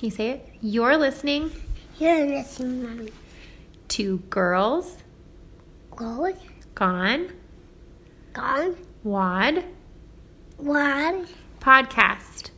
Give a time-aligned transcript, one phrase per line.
[0.00, 0.48] Can you say it?
[0.62, 1.50] You're listening
[1.98, 3.10] You're listening, Mommy.
[3.88, 4.96] to Girls
[5.94, 6.36] Gold,
[6.74, 7.28] Gone
[8.32, 9.64] gone, WOD
[10.58, 11.26] podcast.
[11.60, 12.49] podcast.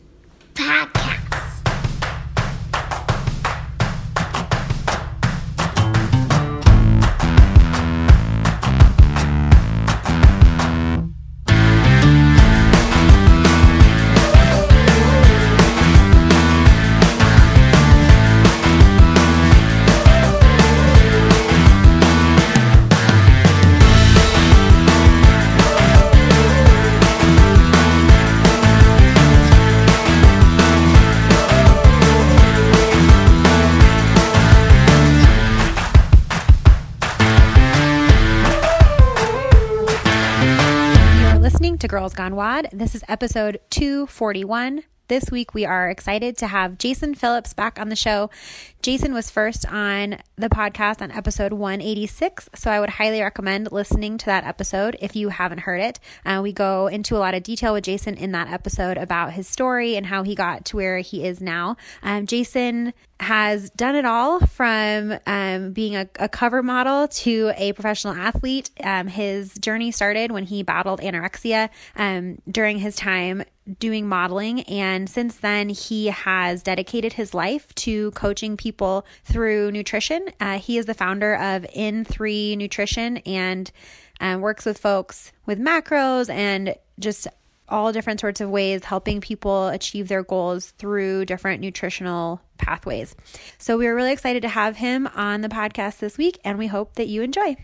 [42.32, 42.68] WOD.
[42.72, 44.84] This is episode 241.
[45.09, 48.30] This week we are excited to have Jason Phillips back on the show.
[48.82, 54.19] Jason was first on the podcast on episode 186, so I would highly recommend listening
[54.19, 56.00] to that episode if you haven't heard it.
[56.27, 59.47] Uh, we go into a lot of detail with Jason in that episode about his
[59.47, 61.77] story and how he got to where he is now.
[62.03, 67.72] Um, Jason has done it all from um, being a, a cover model to a
[67.75, 68.70] professional athlete.
[68.83, 73.44] Um, his journey started when he battled anorexia um, during his time
[73.78, 74.62] doing modeling.
[74.62, 78.72] And since then, he has dedicated his life to coaching people
[79.25, 80.28] through nutrition.
[80.41, 83.70] Uh, he is the founder of N3 Nutrition and
[84.20, 87.28] um, works with folks with macros and just
[87.69, 93.17] all different sorts of ways helping people achieve their goals through different nutritional pathways.
[93.59, 96.67] So we are really excited to have him on the podcast this week and we
[96.67, 97.56] hope that you enjoy.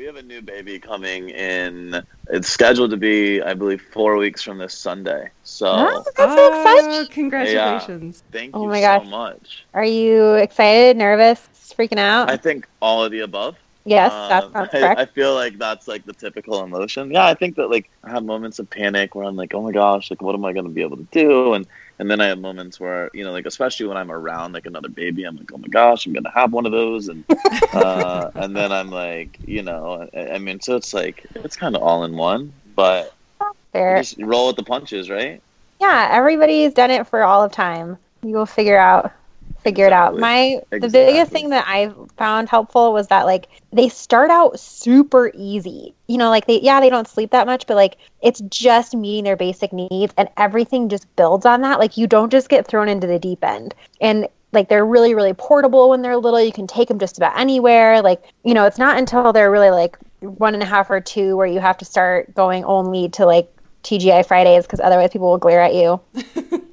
[0.00, 2.02] We have a new baby coming in.
[2.28, 5.30] It's scheduled to be, I believe, four weeks from this Sunday.
[5.42, 8.22] So Oh, that's Oh, congratulations.
[8.32, 9.04] thank Oh you my so gosh.
[9.04, 9.66] much.
[9.74, 12.30] Are you excited, nervous, freaking out?
[12.30, 13.56] I think all of the above.
[13.84, 15.02] yes, that Um, sounds I, correct.
[15.02, 17.10] I feel like that's like the typical emotion.
[17.12, 19.72] Yeah, I think that like I have moments of panic where I'm like, oh my
[19.72, 21.54] gosh, like what am I going to be able to do?
[21.54, 21.66] And
[22.00, 24.88] and then I have moments where you know, like especially when I'm around like another
[24.88, 27.08] baby, I'm like, oh my gosh, I'm going to have one of those.
[27.08, 27.24] And
[27.74, 31.76] uh, and then I'm like, you know, I, I mean, so it's like it's kind
[31.76, 33.14] of all in one, but
[33.72, 33.98] Fair.
[33.98, 35.42] just roll with the punches, right?
[35.78, 37.98] Yeah, everybody's done it for all of time.
[38.22, 39.12] You will figure out
[39.62, 40.14] figure it out.
[40.14, 40.20] Exactly.
[40.70, 45.30] My the biggest thing that I found helpful was that like they start out super
[45.34, 45.94] easy.
[46.06, 49.24] You know, like they yeah, they don't sleep that much, but like it's just meeting
[49.24, 51.78] their basic needs and everything just builds on that.
[51.78, 53.74] Like you don't just get thrown into the deep end.
[54.00, 56.40] And like they're really really portable when they're little.
[56.40, 58.02] You can take them just about anywhere.
[58.02, 61.36] Like, you know, it's not until they're really like one and a half or two
[61.36, 63.50] where you have to start going only to like
[63.82, 66.00] TGI Fridays because otherwise people will glare at you.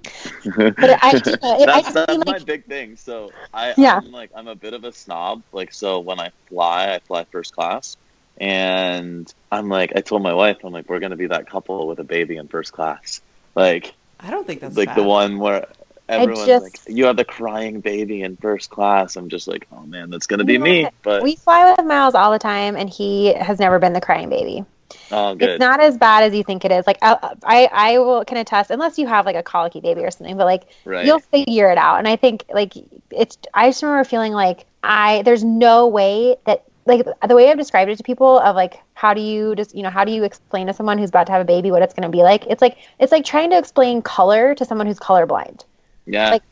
[0.55, 2.95] But I, you know, it, I that's just that's mean, my big thing.
[2.95, 3.97] So I, Yeah.
[3.97, 5.43] I'm like I'm a bit of a snob.
[5.51, 7.97] Like so when I fly, I fly first class,
[8.37, 11.99] and I'm like I told my wife, I'm like we're gonna be that couple with
[11.99, 13.21] a baby in first class,
[13.55, 15.67] like I don't think that's like the one where
[16.09, 19.15] everyone's just- like you have the crying baby in first class.
[19.15, 20.83] I'm just like oh man, that's gonna be me.
[20.83, 20.93] what?
[21.03, 24.29] But we fly with Miles all the time, and he has never been the crying
[24.29, 24.65] baby.
[25.11, 25.49] Oh good.
[25.49, 26.87] It's not as bad as you think it is.
[26.87, 30.11] Like I, I, I will can attest, unless you have like a colicky baby or
[30.11, 30.37] something.
[30.37, 31.05] But like right.
[31.05, 31.97] you'll figure it out.
[31.99, 32.73] And I think like
[33.11, 33.37] it's.
[33.53, 37.91] I just remember feeling like I there's no way that like the way I've described
[37.91, 40.67] it to people of like how do you just you know how do you explain
[40.67, 42.45] to someone who's about to have a baby what it's going to be like?
[42.47, 45.63] It's like it's like trying to explain color to someone who's colorblind.
[46.05, 46.31] yeah.
[46.31, 46.43] like,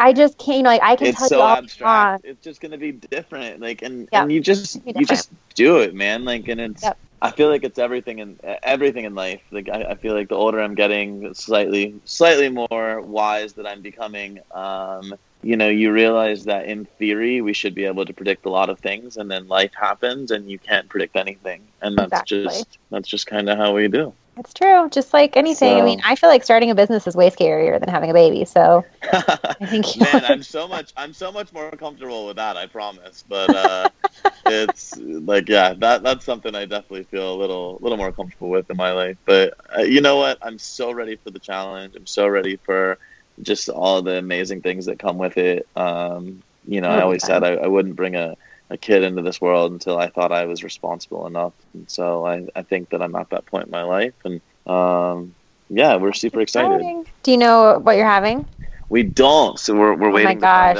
[0.00, 0.58] I just can't.
[0.58, 2.24] You know, like I can it's tell so you all abstract.
[2.24, 3.60] It's just gonna be different.
[3.60, 4.22] Like and, Yeah.
[4.22, 6.24] and you just you just do it, man.
[6.24, 6.98] Like and it's Yep.
[7.24, 9.40] I feel like it's everything in everything in life.
[9.50, 13.80] Like I, I feel like the older I'm getting, slightly slightly more wise that I'm
[13.80, 14.40] becoming.
[14.50, 18.50] Um, you know, you realize that in theory we should be able to predict a
[18.50, 22.44] lot of things, and then life happens and you can't predict anything, and that's Exactly.
[22.44, 24.12] just that's just kind of how we do.
[24.36, 24.88] It's true.
[24.90, 25.78] Just like anything.
[25.78, 28.44] I mean, I feel like starting a business is way scarier than having a baby.
[28.44, 32.66] So I think Man, I'm so much I'm so much more comfortable with that, I
[32.66, 33.22] promise.
[33.26, 33.90] But uh,
[34.46, 38.68] it's like yeah, that that's something I definitely feel a little little more comfortable with
[38.70, 39.18] in my life.
[39.24, 40.38] But uh, you know what?
[40.42, 41.94] I'm so ready for the challenge.
[41.96, 42.98] I'm so ready for
[43.42, 45.68] just all the amazing things that come with it.
[45.76, 48.34] Um, you know, I always said I, I wouldn't bring a,
[48.70, 51.54] a kid into this world until I thought I was responsible enough.
[51.74, 55.34] And so I, I think that I'm at that point in my life and um,
[55.68, 56.80] yeah, we're super excited.
[57.22, 58.46] Do you know what you're having?
[58.88, 60.76] We don't, so we're we're Oh my waiting gosh.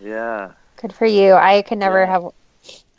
[0.00, 0.52] Yeah.
[0.80, 1.32] Good for you.
[1.34, 2.06] I could never Yeah.
[2.06, 2.24] have.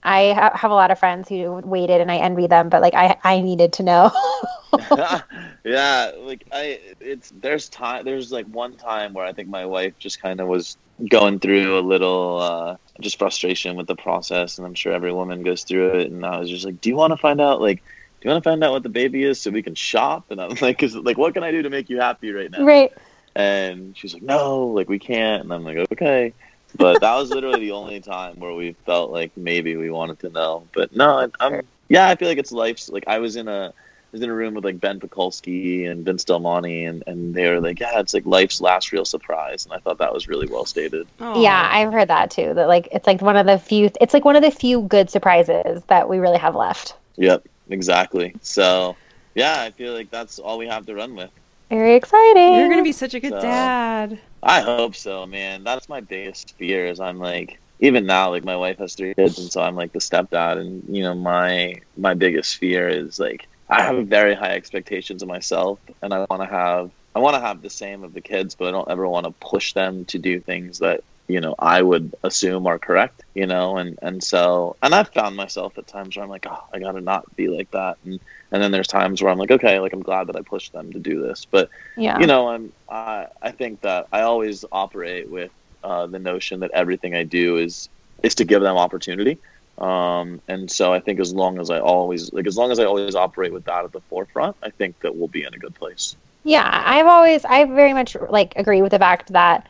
[0.01, 0.19] I
[0.55, 2.69] have a lot of friends who waited, and I envy them.
[2.69, 4.11] But like, I I needed to know.
[5.63, 8.05] yeah, like I, it's there's time.
[8.05, 10.77] There's like one time where I think my wife just kind of was
[11.09, 15.43] going through a little uh, just frustration with the process, and I'm sure every woman
[15.43, 16.11] goes through it.
[16.11, 17.61] And I was just like, "Do you want to find out?
[17.61, 20.25] Like, do you want to find out what the baby is so we can shop?"
[20.29, 22.63] And I'm like, "Cause like, what can I do to make you happy right now?"
[22.63, 22.91] Right.
[23.35, 26.33] And she's like, "No, like we can't." And I'm like, "Okay."
[26.75, 30.29] But that was literally the only time where we felt like maybe we wanted to
[30.29, 30.67] know.
[30.73, 33.73] But no, I'm yeah, I feel like it's life's like I was in a
[34.11, 37.49] was in a room with like Ben Pakulski and Vince Del Monte, and, and they
[37.49, 39.65] were like, yeah, it's like life's last real surprise.
[39.65, 41.07] And I thought that was really well stated.
[41.19, 41.41] Aw.
[41.41, 42.53] Yeah, I've heard that too.
[42.53, 43.89] That like it's like one of the few.
[44.01, 46.95] It's like one of the few good surprises that we really have left.
[47.17, 48.33] Yep, exactly.
[48.41, 48.95] So,
[49.35, 51.29] yeah, I feel like that's all we have to run with.
[51.69, 52.55] Very exciting.
[52.55, 54.19] You're gonna be such a good So- dad.
[54.41, 55.65] I hope so, man.
[55.65, 59.37] That's my biggest fear is I'm like even now like my wife has three kids
[59.39, 63.47] and so I'm like the stepdad and you know my my biggest fear is like
[63.69, 67.41] I have very high expectations of myself and I want to have I want to
[67.41, 70.19] have the same of the kids but I don't ever want to push them to
[70.19, 74.75] do things that you know I would assume are correct you know and and so
[74.81, 77.47] and I've found myself at times where I'm like oh I got to not be
[77.47, 78.19] like that and
[78.51, 80.91] and then there's times where I'm like okay like I'm glad that I pushed them
[80.93, 82.19] to do this but yeah.
[82.19, 85.51] you know, I'm I I think that I always operate with
[85.83, 87.89] uh, the notion that everything I do is
[88.23, 89.37] is to give them opportunity.
[89.79, 92.83] Um, and so I think as long as I always like as long as I
[92.85, 95.73] always operate with that at the forefront, I think that we'll be in a good
[95.75, 96.15] place.
[96.43, 99.67] Yeah, I've always, I very much like agree with the fact that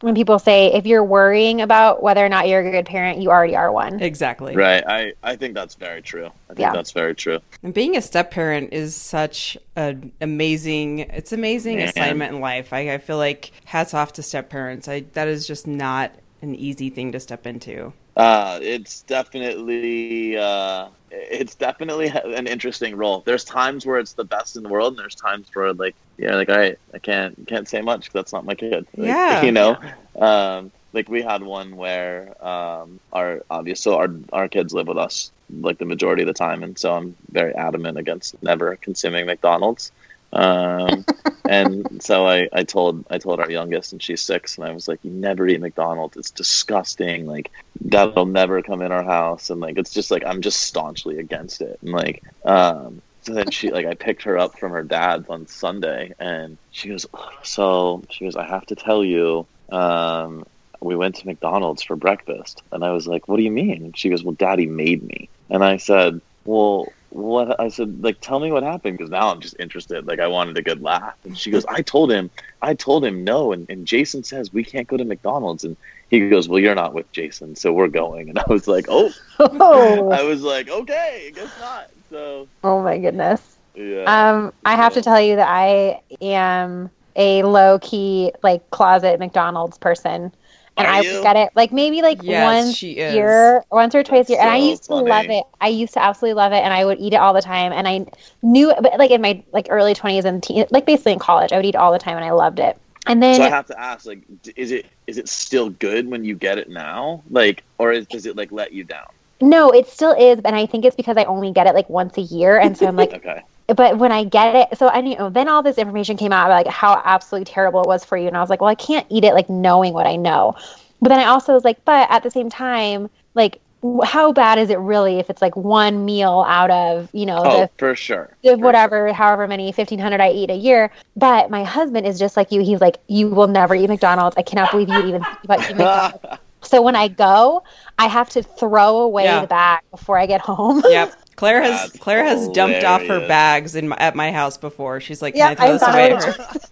[0.00, 3.30] when people say if you're worrying about whether or not you're a good parent, you
[3.30, 4.02] already are one.
[4.02, 4.54] Exactly.
[4.54, 4.84] Right.
[4.86, 6.26] I I think that's very true.
[6.26, 6.72] I think Yeah.
[6.72, 7.38] that's very true.
[7.62, 11.88] And being a step parent is such an amazing it's amazing Man.
[11.88, 12.72] assignment in life.
[12.72, 14.88] I, I feel like hats off to step parents.
[14.88, 16.12] I that is just not
[16.42, 17.92] an easy thing to step into.
[18.16, 23.22] Uh, it's definitely uh, it's definitely an interesting role.
[23.26, 26.36] There's times where it's the best in the world, and there's times where like yeah,
[26.36, 28.86] like I I can't can't say much 'cause that's not my kid.
[28.96, 29.42] Like, Yeah.
[29.44, 29.76] you know.
[30.20, 34.98] Um, like we had one where um, our obvious so our our kids live with
[34.98, 39.26] us like the majority of the time, and so I'm very adamant against never consuming
[39.26, 39.90] McDonald's.
[40.34, 41.04] Um,
[41.48, 44.88] and so I, I told I told our youngest, and she's six, and I was
[44.88, 46.16] like, "You never eat McDonald's.
[46.16, 47.26] It's disgusting.
[47.26, 47.50] Like
[47.80, 51.60] that'll never come in our house." And like it's just like I'm just staunchly against
[51.60, 51.78] it.
[51.82, 55.46] And like um, so then she like I picked her up from her dad's on
[55.46, 57.06] Sunday, and she goes,
[57.42, 60.44] "So she goes, I have to tell you." Um,
[60.84, 62.62] we went to McDonald's for breakfast.
[62.70, 63.92] And I was like, what do you mean?
[63.96, 65.30] She goes, well, daddy made me.
[65.48, 67.60] And I said, well, what?
[67.60, 70.06] I said, like, tell me what happened because now I'm just interested.
[70.06, 71.14] Like, I wanted a good laugh.
[71.24, 72.30] And she goes, I told him,
[72.62, 73.52] I told him no.
[73.52, 75.64] And, and Jason says we can't go to McDonald's.
[75.64, 75.76] And
[76.10, 78.28] he goes, well, you're not with Jason, so we're going.
[78.30, 81.90] And I was like, oh, Oh, I was like, okay, I guess not.
[82.10, 83.56] So, oh my goodness.
[83.74, 84.04] yeah.
[84.06, 89.78] Um, I have to tell you that I am a low key like closet McDonald's
[89.78, 90.32] person.
[90.76, 91.20] And Are I you?
[91.20, 93.06] get it like maybe like Yes, once she is.
[93.06, 95.04] year, once or twice a year, and I so used to funny.
[95.04, 95.44] love it.
[95.60, 97.72] I used to absolutely love it, and I would eat it all the time.
[97.72, 98.06] And I
[98.42, 101.56] knew, but like in my like early twenties and teen, like basically in college, I
[101.56, 102.78] would eat all the time, and I loved it.
[103.06, 104.22] And then So I have to ask, like,
[104.56, 108.26] is it is it still good when you get it now, like, or is, does
[108.26, 109.06] it like let you down?
[109.44, 112.16] No, it still is, and I think it's because I only get it like once
[112.16, 115.16] a year, and so I'm like, Okay, but when I get it, so I you
[115.16, 118.16] know, then all this information came out about like how absolutely terrible it was for
[118.16, 120.56] you, and I was like, well, I can't eat it like knowing what I know.
[121.00, 123.60] But then I also was like, but at the same time, like,
[124.02, 127.60] how bad is it really if it's like one meal out of you know oh,
[127.60, 130.90] the for sure, the For whatever, however many, 1500 I eat a year.
[131.16, 132.62] But my husband is just like you.
[132.62, 134.36] He's like, you will never eat McDonald's.
[134.38, 136.40] I cannot believe you even think about eating McDonald's.
[136.64, 136.78] Sure.
[136.78, 137.62] so when I go,
[137.98, 139.40] I have to throw away Yeah.
[139.42, 140.82] the bag before I get home.
[140.88, 141.14] Yep.
[141.36, 145.00] Claire has That's Claire has dumped off her bags in my, at my house before.
[145.00, 146.60] She's like, Yeah, "Can I throw I've this away?" over-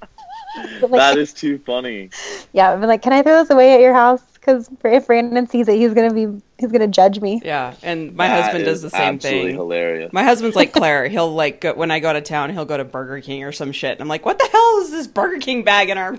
[0.83, 2.11] Like, that is too funny.
[2.53, 4.21] Yeah, I've been like, can I throw this away at your house?
[4.35, 6.27] Because if Brandon sees it, he's gonna be
[6.59, 7.41] he's gonna judge me.
[7.45, 9.55] Yeah, and my That husband does the same absolutely thing.
[9.57, 10.13] Hilarious.
[10.13, 11.07] My husband's like Claire.
[11.09, 13.71] He'll like go, when I go to town, he'll go to Burger King or some
[13.73, 13.93] shit.
[13.93, 16.17] And I'm like, "What the hell is this Burger King bag in our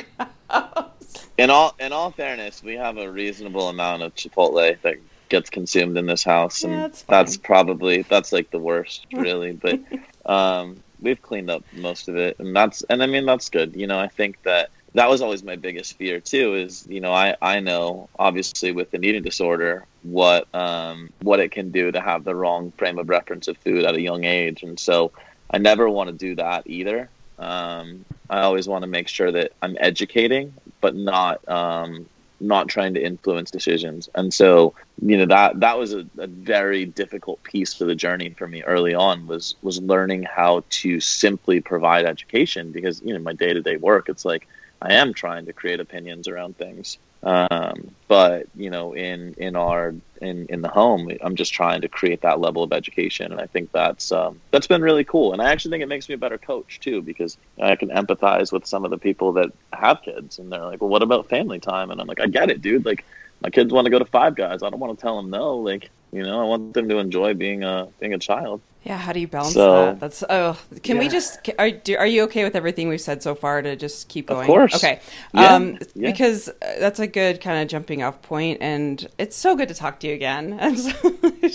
[0.49, 0.89] house?"
[1.37, 4.97] In all in all fairness, we have a reasonable amount of Chipotle that
[5.29, 9.53] gets consumed in this house, and Yeah, that's that's probably that's like the worst, really.
[9.53, 9.79] But
[10.25, 13.75] um, we've cleaned up most of it, and that's and I mean that's good.
[13.75, 16.53] You know, I think that that was always my biggest fear too.
[16.53, 21.51] Is you know I I know obviously with an eating disorder what um what it
[21.51, 24.61] can do to have the wrong frame of reference of food at a young age,
[24.61, 25.11] and so
[25.49, 27.09] I never want to do that either.
[27.39, 32.05] Um, I always want to make sure that I'm educating, but not um,
[32.41, 34.09] not trying to influence decisions.
[34.15, 38.31] And so, you know, that that was a, a very difficult piece for the journey
[38.31, 43.19] for me early on was was learning how to simply provide education because, you know,
[43.19, 44.47] my day to day work, it's like
[44.83, 46.97] I am trying to create opinions around things.
[47.23, 51.87] Um, but you know, in in our in in the home, I'm just trying to
[51.87, 55.31] create that level of education, and I think that's um, that's been really cool.
[55.31, 58.51] And I actually think it makes me a better coach too because I can empathize
[58.51, 61.59] with some of the people that have kids, and they're like, "Well, what about family
[61.59, 62.85] time?" And I'm like, "I get it, dude.
[62.85, 63.05] Like,
[63.43, 64.63] my kids want to go to Five Guys.
[64.63, 65.57] I don't want to tell them no.
[65.57, 69.13] Like, you know, I want them to enjoy being a being a child." Yeah, how
[69.13, 69.99] do you balance So- that?
[70.01, 73.61] That's oh, can we just are are you okay with everything we've said so far
[73.61, 74.41] to just keep going?
[74.41, 74.59] Of going?
[74.59, 74.75] course.
[74.75, 74.99] Okay.
[75.33, 76.11] Yeah, Um yeah.
[76.11, 79.73] because uh, that's a good kind of jumping off point and it's so good to
[79.73, 80.59] talk to you again.
[80.61, 80.93] It's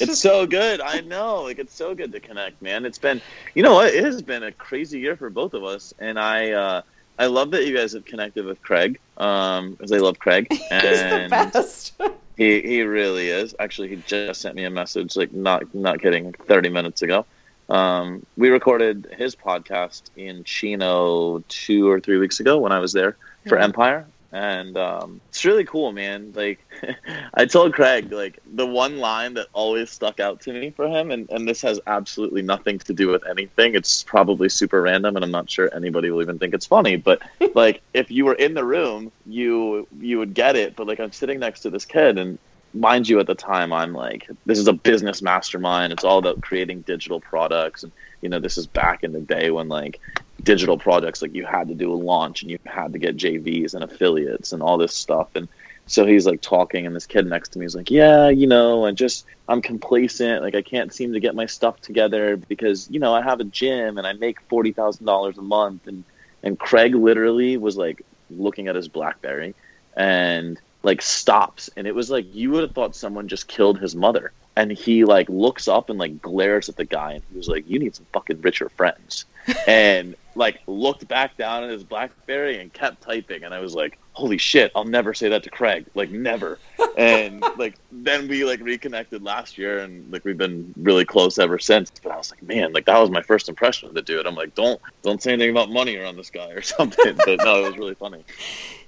[0.02, 0.80] It's just, so good.
[0.80, 1.42] I know.
[1.42, 2.86] Like it's so good to connect, man.
[2.86, 3.20] It's been,
[3.54, 3.92] you know what?
[3.92, 6.82] It has been a crazy year for both of us, and I, uh,
[7.18, 10.60] I love that you guys have connected with Craig, um, because I love Craig, he's
[10.70, 11.94] and the best.
[12.36, 13.54] he he really is.
[13.58, 17.26] Actually, he just sent me a message, like not not kidding, thirty minutes ago.
[17.68, 22.92] Um, we recorded his podcast in Chino two or three weeks ago when I was
[22.92, 23.58] there for.
[23.58, 26.32] Empire, and um, it's really cool, man.
[26.34, 26.58] Like
[27.34, 31.10] I told Craig, like the one line that always stuck out to me for him,
[31.10, 33.74] and, and this has absolutely nothing to do with anything.
[33.74, 36.96] It's probably super random, and I'm not sure anybody will even think it's funny.
[36.96, 37.22] But
[37.54, 40.76] like, if you were in the room, you you would get it.
[40.76, 42.38] But like, I'm sitting next to this kid, and
[42.74, 45.92] mind you, at the time, I'm like, this is a business mastermind.
[45.92, 49.50] It's all about creating digital products, and you know, this is back in the day
[49.50, 50.00] when like
[50.42, 53.74] digital projects, like you had to do a launch and you had to get JVs
[53.74, 55.48] and affiliates and all this stuff, and
[55.88, 58.84] so he's like talking, and this kid next to me is like, "Yeah, you know,
[58.84, 60.42] I just I'm complacent.
[60.42, 63.44] Like I can't seem to get my stuff together because you know I have a
[63.44, 66.04] gym and I make forty thousand dollars a month." And
[66.42, 69.54] and Craig literally was like looking at his BlackBerry
[69.96, 73.96] and like stops, and it was like you would have thought someone just killed his
[73.96, 74.32] mother.
[74.58, 77.70] And he like looks up and like glares at the guy, and he was like,
[77.70, 79.24] "You need some fucking richer friends."
[79.66, 83.98] And like looked back down at his BlackBerry and kept typing, and I was like,
[84.12, 84.70] "Holy shit!
[84.76, 86.58] I'll never say that to Craig, like never."
[86.96, 91.58] and like then we like reconnected last year, and like we've been really close ever
[91.58, 91.90] since.
[92.02, 94.26] But I was like, man, like that was my first impression of the dude.
[94.26, 97.16] I'm like, don't don't say anything about money around this guy or something.
[97.16, 98.24] but no, it was really funny.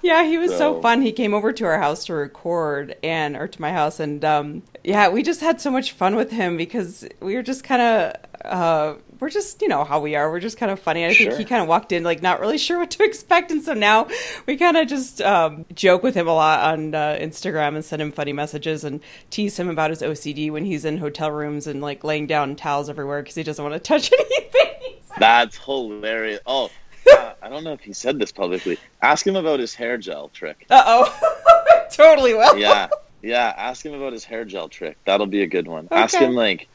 [0.03, 1.03] Yeah, he was so, So- fun.
[1.03, 4.63] He came over to our house to record and or to my house and um
[4.85, 8.15] yeah, we just had so much fun with him because we were just kind of
[8.47, 10.31] uh we're just, you know, how we are.
[10.31, 11.05] We're just kind of funny.
[11.05, 13.63] I think he kind of walked in like not really sure what to expect and
[13.63, 14.09] so now
[14.47, 18.01] we kind of just um joke with him a lot on uh, Instagram and send
[18.03, 19.01] him funny messages and
[19.31, 22.89] tease him about his OCD when he's in hotel rooms and like laying down towels
[22.89, 24.97] everywhere because he doesn't want to touch anything.
[25.19, 26.41] That's hilarious.
[26.47, 26.71] Oh,
[27.13, 28.79] uh, I don't know if he said this publicly.
[29.03, 30.67] Ask him about his hair gel trick.
[30.71, 31.87] Uh-oh.
[31.91, 32.57] totally will.
[32.57, 32.89] yeah
[33.23, 34.97] yeah ask him about his hair gel trick.
[35.05, 35.89] That'll be a good one.
[35.91, 36.69] Ask him like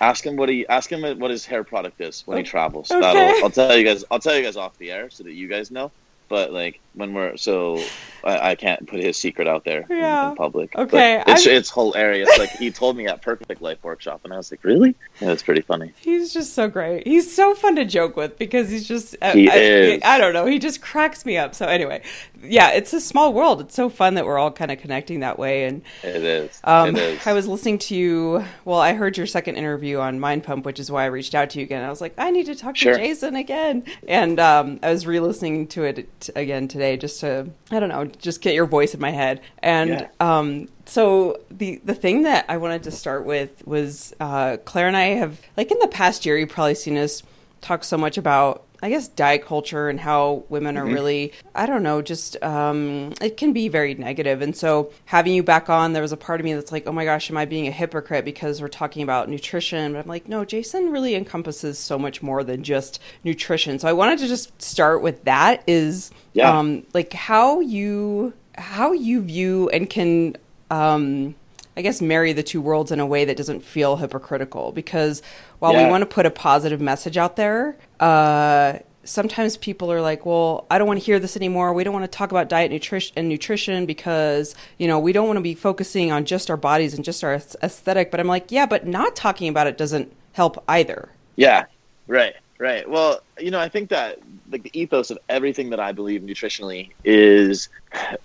[0.00, 2.90] ask him what he ask him what his hair product is when he travels.
[2.90, 3.00] Okay.
[3.00, 5.48] that'll i'll tell you guys i'll tell you guys off the air so that you
[5.48, 5.90] guys know.
[6.28, 7.82] But like when we're so
[8.22, 10.30] I, I can't put his secret out there in- Yeah.
[10.30, 10.70] in, public.
[10.72, 12.30] But Okay, it's I'm- it's hilarious.
[12.38, 14.94] Like he told me at Perfect Life Workshop, and I was like, really?
[15.20, 15.92] Yeah, it's pretty funny.
[16.00, 17.06] He's just so great.
[17.06, 20.02] He's so fun to joke with because he's just I, He I, is.
[20.04, 20.46] I don't know.
[20.46, 21.54] He just cracks me up.
[21.54, 22.02] So anyway,
[22.42, 23.60] yeah, it's a small world.
[23.60, 25.64] It's so fun that we're all kind of connecting that way.
[25.64, 26.60] And It is.
[26.64, 27.26] um, it is.
[27.26, 28.44] I was listening to you.
[28.64, 31.50] Well, I heard your second interview on Mind Pump, which is why I reached out
[31.50, 31.82] to you again.
[31.84, 32.92] I was like, I need to talk Sure.
[32.94, 33.84] to Jason again.
[34.08, 38.40] And um, I was re-listening to it again today, just to I don't know, just
[38.40, 39.40] get your voice in my head.
[39.60, 40.08] And Yeah.
[40.20, 44.96] um, so the the thing that I wanted to start with was uh, Claire and
[44.96, 47.22] I have like in the past year, you've probably seen us
[47.60, 48.62] talk so much about.
[48.84, 53.38] I guess diet culture and how women are really, I don't know, just um, it
[53.38, 54.42] can be very negative.
[54.42, 56.92] And so having you back on, there was a part of me that's like, oh
[56.92, 59.94] my gosh, am I being a hypocrite because we're talking about nutrition?
[59.94, 63.78] But I'm like, no, Jason really encompasses so much more than just nutrition.
[63.78, 65.64] So I wanted to just start with that.
[65.66, 66.50] Is Yeah.
[66.58, 70.36] um, like how you how you view and can
[70.70, 71.34] um,
[71.76, 75.22] I guess marry the two worlds in a way that doesn't feel hypocritical because
[75.58, 80.24] while we want to put a positive message out there, uh, sometimes people are like,
[80.24, 81.72] "Well, I don't want to hear this anymore.
[81.72, 85.26] We don't want to talk about diet nutrition and nutrition because you know we don't
[85.26, 88.50] want to be focusing on just our bodies and just our aesthetic." But I'm like,
[88.50, 91.64] "Yeah, but not talking about it doesn't help either." Yeah,
[92.06, 92.88] right, right.
[92.88, 94.18] Well, you know, I think that
[94.50, 97.68] like the ethos of everything that I believe nutritionally is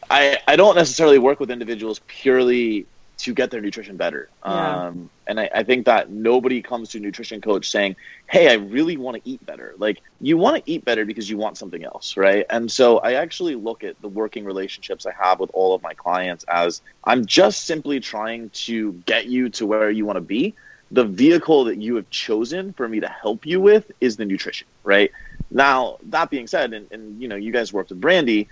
[0.09, 2.85] I I don't necessarily work with individuals purely
[3.19, 4.29] to get their nutrition better.
[4.45, 4.87] Yeah.
[4.87, 7.95] Um, and I, I think that nobody comes to a nutrition coach saying,
[8.29, 9.75] Hey, I really want to eat better.
[9.77, 12.45] Like you want to eat better because you want something else, right?
[12.49, 15.93] And so I actually look at the working relationships I have with all of my
[15.93, 20.55] clients as I'm just simply trying to get you to where you want to be.
[20.91, 24.67] The vehicle that you have chosen for me to help you with is the nutrition,
[24.83, 25.11] right?
[25.51, 28.49] Now, that being said, and, and you know, you guys worked with Brandy,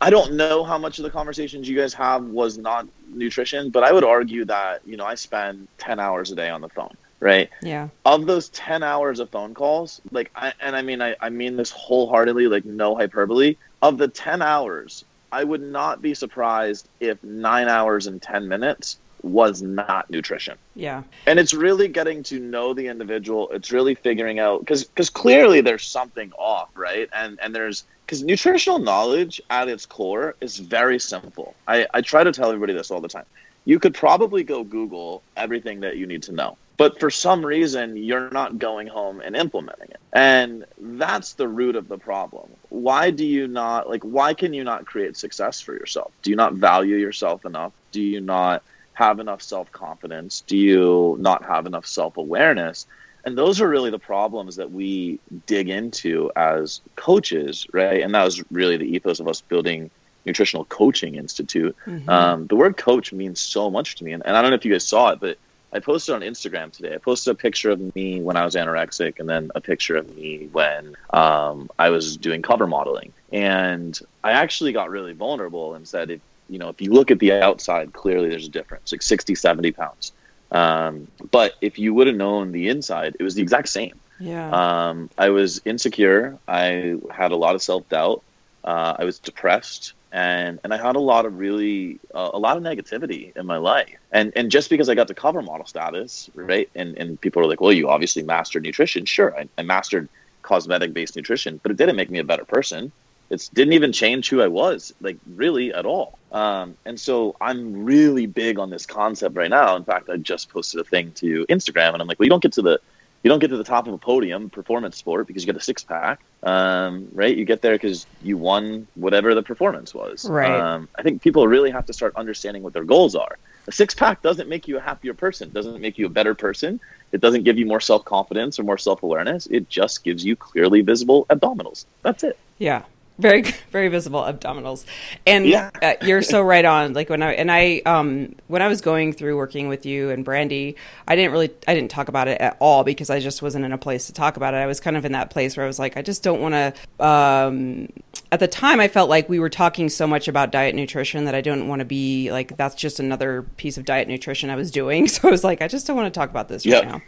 [0.00, 3.82] I don't know how much of the conversations you guys have was not nutrition, but
[3.84, 6.94] I would argue that, you know, I spend 10 hours a day on the phone,
[7.20, 7.50] right?
[7.62, 7.88] Yeah.
[8.04, 11.56] Of those 10 hours of phone calls, like, I, and I mean, I, I mean
[11.56, 13.56] this wholeheartedly, like, no hyperbole.
[13.82, 18.98] Of the 10 hours, I would not be surprised if nine hours and 10 minutes
[19.22, 20.56] was not nutrition.
[20.74, 21.02] Yeah.
[21.26, 23.48] and it's really getting to know the individual.
[23.50, 27.08] It's really figuring out because because clearly there's something off right?
[27.12, 31.54] And and there's because nutritional knowledge at its core is very simple.
[31.66, 33.26] I, I try to tell everybody this all the time.
[33.64, 37.96] You could probably go google everything that you need to know but for some reason
[37.96, 40.00] you're not going home and implementing it.
[40.14, 42.48] And that's the root of the problem.
[42.70, 46.12] Why do you not like why can you not create success for yourself?
[46.22, 47.72] Do you not value yourself enough?
[47.92, 48.62] Do you not
[48.98, 50.42] have enough self confidence?
[50.48, 52.86] Do you not have enough self awareness?
[53.24, 58.02] And those are really the problems that we dig into as coaches, right?
[58.02, 59.90] And that was really the ethos of us building
[60.26, 61.76] Nutritional Coaching Institute.
[62.08, 64.12] Um, the word coach means so much to me.
[64.12, 65.38] And, and I don't know if you guys saw it, but
[65.72, 66.94] I posted on Instagram today.
[66.94, 70.16] I posted a picture of me when I was anorexic and then a picture of
[70.16, 73.12] me when um, I was doing cover modeling.
[73.32, 77.18] And I actually got really vulnerable and said, if, you know, if you look at
[77.18, 80.12] the outside, clearly there's a difference, like 60, 70 pounds.
[80.50, 83.98] Um, but if you would have known the inside, it was the exact same.
[84.18, 84.50] Yeah.
[84.50, 86.38] Um, I was insecure.
[86.48, 88.22] I had a lot of self doubt.
[88.64, 92.56] Uh, I was depressed, and and I had a lot of really uh, a lot
[92.56, 93.94] of negativity in my life.
[94.10, 96.68] And and just because I got to cover model status, right?
[96.74, 99.04] And and people are like, well, you obviously mastered nutrition.
[99.04, 100.08] Sure, I, I mastered
[100.42, 102.90] cosmetic based nutrition, but it didn't make me a better person.
[103.30, 106.18] It didn't even change who I was, like really at all.
[106.32, 109.76] Um, and so I'm really big on this concept right now.
[109.76, 112.42] In fact, I just posted a thing to Instagram, and I'm like, well, you don't
[112.42, 112.80] get to the
[113.24, 115.64] you don't get to the top of a podium performance sport because you get a
[115.64, 120.60] six pack um, right you get there because you won whatever the performance was Right.
[120.60, 123.92] um, i think people really have to start understanding what their goals are a six
[123.92, 126.80] pack doesn't make you a happier person doesn't make you a better person
[127.12, 131.26] it doesn't give you more self-confidence or more self-awareness it just gives you clearly visible
[131.28, 132.84] abdominals that's it Yeah.
[133.18, 134.84] Very, very visible abdominals,
[135.26, 135.70] and Yeah.
[135.82, 136.92] uh, you're so right on.
[136.92, 140.24] Like when I and I, um, when I was going through working with you and
[140.24, 140.76] Brandy,
[141.08, 143.72] I didn't really, I didn't talk about it at all because I just wasn't in
[143.72, 144.58] a place to talk about it.
[144.58, 146.54] I was kind of in that place where I was like, I just don't want
[146.54, 147.04] to.
[147.04, 147.88] Um,
[148.30, 151.34] at the time, I felt like we were talking so much about diet nutrition that
[151.34, 154.70] I didn't want to be like that's just another piece of diet nutrition I was
[154.70, 155.08] doing.
[155.18, 156.82] So I was like, I just don't want to talk about this Yep.
[156.84, 157.02] right now.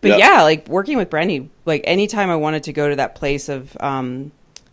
[0.00, 0.18] But Yep.
[0.18, 3.76] yeah, like working with Brandy, like anytime I wanted to go to that place of
[3.80, 4.32] um,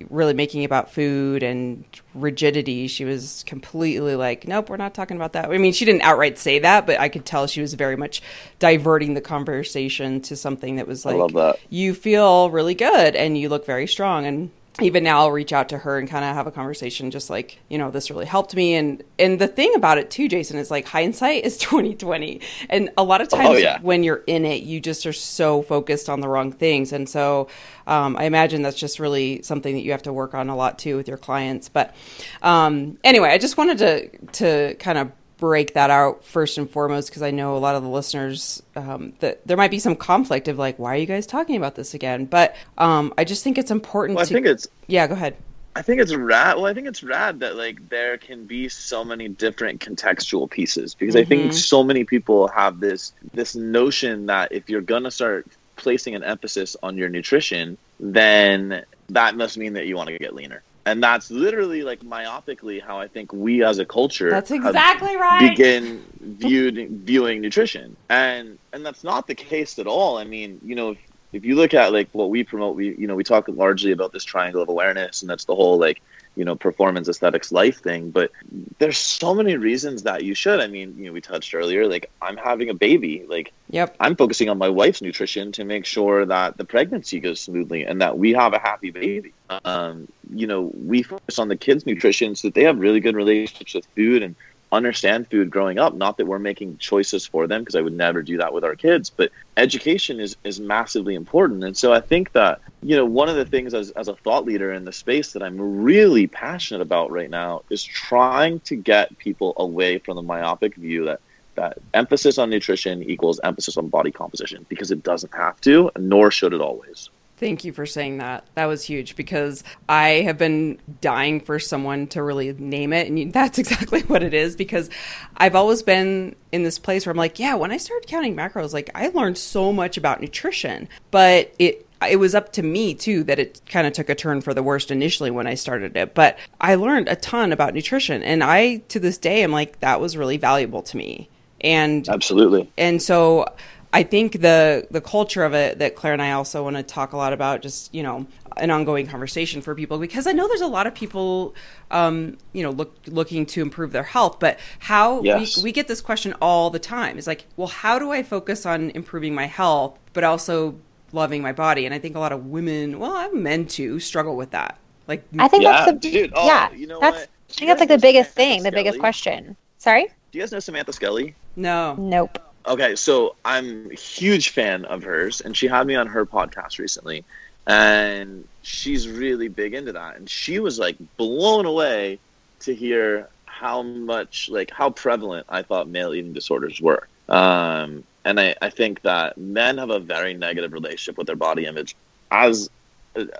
[0.10, 1.84] really making about food and
[2.14, 5.50] rigidity, she was completely like, nope, we're not talking about that.
[5.50, 8.22] I mean, she didn't outright say that, but I could tell she was very much
[8.60, 13.66] diverting the conversation to something that was like, you feel really good and you look
[13.66, 14.26] very strong.
[14.26, 17.30] And even now I'll reach out to her and kind of have a conversation just
[17.30, 18.76] like, you know, this really helped me.
[18.76, 22.40] And, and the thing about it too, Jason, is like hindsight is 2020.
[22.70, 23.80] And a lot of times Oh, yeah.
[23.82, 26.94] when you're in it, you just are so focused on the wrong things.
[26.94, 27.50] And so
[27.86, 30.80] um, I imagine that's just really something that you have to work on a lot
[30.80, 31.68] too with your clients.
[31.68, 31.94] But
[32.42, 37.10] um, anyway, I just wanted to to kind of break that out first and foremost
[37.10, 40.48] because I know a lot of the listeners um, that there might be some conflict
[40.48, 42.26] of like, why are you guys talking about this again?
[42.26, 45.36] But um, I just think it's important well i think it's yeah, go ahead.
[45.76, 46.58] I think it's rad.
[46.58, 50.94] Well, I think it's rad that like there can be so many different contextual pieces
[50.94, 55.48] because I think so many people have this this notion that if you're gonna start
[55.78, 60.36] placing an emphasis on your nutrition, then that must mean that you want to get
[60.36, 60.62] leaner.
[60.86, 65.50] And that's literally like myopically how I think we as a culture That's exactly right.
[65.50, 70.76] begin viewed viewing nutrition and and that's not the case at all i mean you
[70.76, 70.98] know if,
[71.34, 74.12] if you look at like what we promote we you know we talk largely about
[74.12, 76.02] this triangle of awareness and that's the whole like
[76.36, 78.32] you know performance aesthetics life thing but
[78.80, 82.10] there's so many reasons that you should i mean you know we touched earlier like
[82.22, 83.96] i'm having a baby like Yep.
[84.00, 88.02] i'm focusing on my wife's nutrition to make sure that the pregnancy goes smoothly and
[88.02, 89.34] that we have a happy baby
[89.66, 93.16] um, you know we focus on the kids nutrition so that they have really good
[93.16, 94.36] relationships with food and
[94.72, 98.22] understand food growing up not that we're making choices for them because i would never
[98.22, 102.32] do that with our kids but education is is massively important and so i think
[102.32, 105.34] that you know one of the things as, as a thought leader in the space
[105.34, 110.22] that i'm really passionate about right now is trying to get people away from the
[110.22, 111.20] myopic view that
[111.56, 116.32] that emphasis on nutrition equals emphasis on body composition because it doesn't have to, nor
[116.32, 117.10] should it always.
[117.42, 118.46] Thank you for saying that.
[118.54, 123.08] That was huge because I have been dying for someone to really name it.
[123.08, 124.92] And that's exactly what it is because
[125.36, 128.74] I've always been in this place where I'm like, yeah, when I started counting macros,
[128.74, 133.24] like I learned so much about nutrition, but it, it was up to me too
[133.24, 136.14] that it kind of took a turn for the worst initially when I started it.
[136.14, 138.22] But I learned a ton about nutrition.
[138.22, 141.28] And I, to this day, am like, that was really valuable to me.
[141.60, 142.72] And Absolutely.
[142.78, 143.48] and so
[143.94, 147.12] I think the the culture of it that Claire and I also want to talk
[147.14, 148.26] a lot about, just you know,
[148.58, 151.54] an ongoing conversation for people because I know there's a lot of people,
[151.90, 155.58] um, you know, look looking to improve their health, but how Yes.
[155.58, 157.18] we, we get this question all the time.
[157.18, 160.76] It's like, well, how do I focus on improving my health, but also
[161.12, 161.86] loving my body?
[161.86, 164.78] And I think a lot of women, well, I'm men too, struggle with that.
[165.08, 166.32] Like, I think Yeah, that's the dude.
[166.34, 166.72] Oh, yeah.
[166.72, 167.30] you know that's what?
[167.50, 169.58] I think that's like the biggest Samantha thing, the biggest question.
[169.80, 170.06] Sorry?
[170.32, 171.36] Do you guys know Samantha Skelly?
[171.58, 172.38] no, Nope.
[172.68, 176.78] Okay, so I'm a huge fan of hers, and she had me on her podcast
[176.78, 177.24] recently,
[177.66, 180.18] and she's really big into that.
[180.18, 182.20] And she was like blown away
[182.62, 187.08] to hear how much, like, how prevalent I thought male eating disorders were.
[187.30, 191.66] Um, and I, I think that men have a very negative relationship with their body
[191.66, 191.96] image,
[192.30, 192.70] as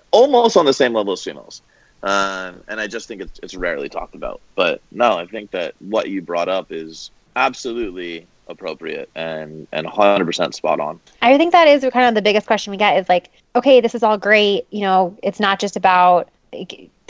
[0.10, 1.62] almost on the same level as females.
[2.04, 4.42] Um, and I just think it's, it's rarely talked about.
[4.56, 10.54] But no, I think that what you brought up is absolutely appropriate and and 100%
[10.54, 11.00] spot on.
[11.22, 13.96] I think that is kind of the biggest question we get is like, okay, this
[13.96, 14.68] is all great.
[14.72, 16.30] You know, it's not just about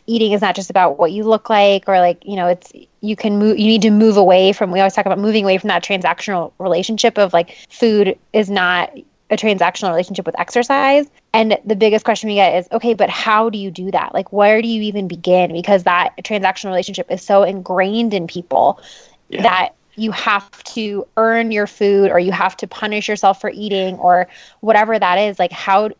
[0.08, 3.16] eating is not just about what you look like or like, you know, it's you
[3.16, 5.70] can move you need to move away from we always talk about moving away from
[5.70, 8.92] that transactional relationship of like food is not
[9.32, 11.08] a transactional relationship with exercise.
[11.34, 14.14] And the biggest question we get is, okay, but how do you do that?
[14.14, 15.54] Like, where do you even begin?
[15.54, 18.82] Because that transactional relationship is so ingrained in people
[19.30, 19.44] Yeah.
[19.44, 23.98] that you have to earn your food or you have to punish yourself for eating
[23.98, 24.28] or
[24.62, 25.40] whatever that is.
[25.40, 25.92] Like, how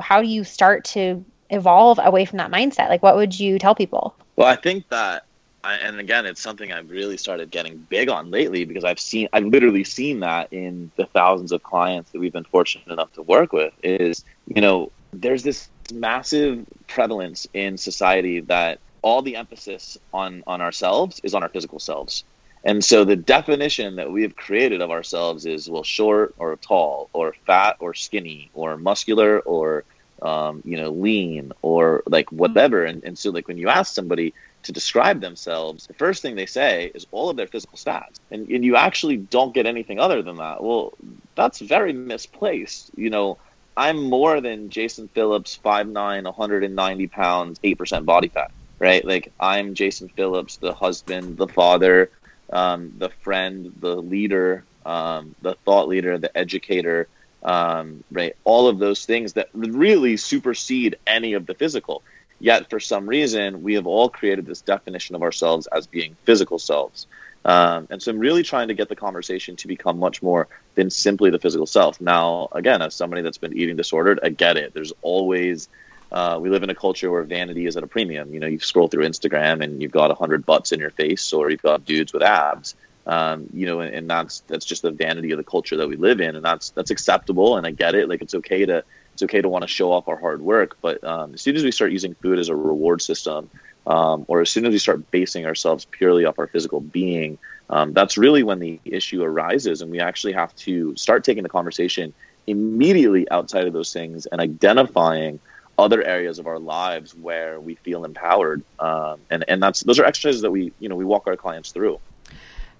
[0.00, 2.88] how do you start to evolve away from that mindset?
[2.88, 4.14] Like, what would you tell people?
[4.36, 5.24] Well, I think that,
[5.62, 9.28] I, and again, it's something I've really started getting big on lately because I've seen,
[9.32, 13.22] I've literally seen that in the thousands of clients that we've been fortunate enough to
[13.22, 13.74] work with.
[13.82, 20.60] Is you know, there's this massive prevalence in society that all the emphasis on on
[20.60, 22.24] ourselves is on our physical selves.
[22.64, 27.08] And so the definition that we have created of ourselves is well, short or tall,
[27.12, 29.84] or fat or skinny, or muscular or
[30.20, 32.84] um, you know lean, or like whatever.
[32.84, 36.44] And, and so like when you ask somebody to describe themselves, the first thing they
[36.44, 40.20] say is all of their physical stats, and, and you actually don't get anything other
[40.20, 40.62] than that.
[40.62, 40.92] Well,
[41.34, 42.90] that's very misplaced.
[42.94, 43.38] You know,
[43.74, 48.50] I'm more than Jason Phillips, 5'9", 190 pounds, eight percent body fat.
[48.78, 49.04] Right?
[49.04, 52.10] Like I'm Jason Phillips, the husband, the father,
[52.52, 57.08] um, the friend, the leader, um, the thought leader, the educator,
[57.42, 58.36] um, right?
[58.44, 62.02] All of those things that really supersede any of the physical.
[62.38, 66.58] Yet, for some reason, we have all created this definition of ourselves as being physical
[66.58, 67.06] selves.
[67.44, 70.90] Um, and so I'm really trying to get the conversation to become much more than
[70.90, 72.00] simply the physical self.
[72.00, 74.74] Now, again, as somebody that's been eating disordered, I get it.
[74.74, 75.68] There's always
[76.12, 78.34] uh, we live in a culture where vanity is at a premium.
[78.34, 81.32] You know, you scroll through Instagram and you've got a hundred butts in your face,
[81.32, 82.74] or you've got dudes with abs.
[83.06, 85.96] Um, you know, and, and that's that's just the vanity of the culture that we
[85.96, 88.08] live in, and that's that's acceptable, and I get it.
[88.08, 91.02] Like it's okay to it's okay to want to show off our hard work, but
[91.04, 93.50] um, as soon as we start using food as a reward system,
[93.86, 97.38] um, or as soon as we start basing ourselves purely off our physical being,
[97.70, 101.48] um, that's really when the issue arises, and we actually have to start taking the
[101.48, 102.12] conversation
[102.46, 105.40] immediately outside of those things and identifying
[105.80, 110.04] other areas of our lives where we feel empowered um, and and that's those are
[110.04, 111.98] exercises that we you know we walk our clients through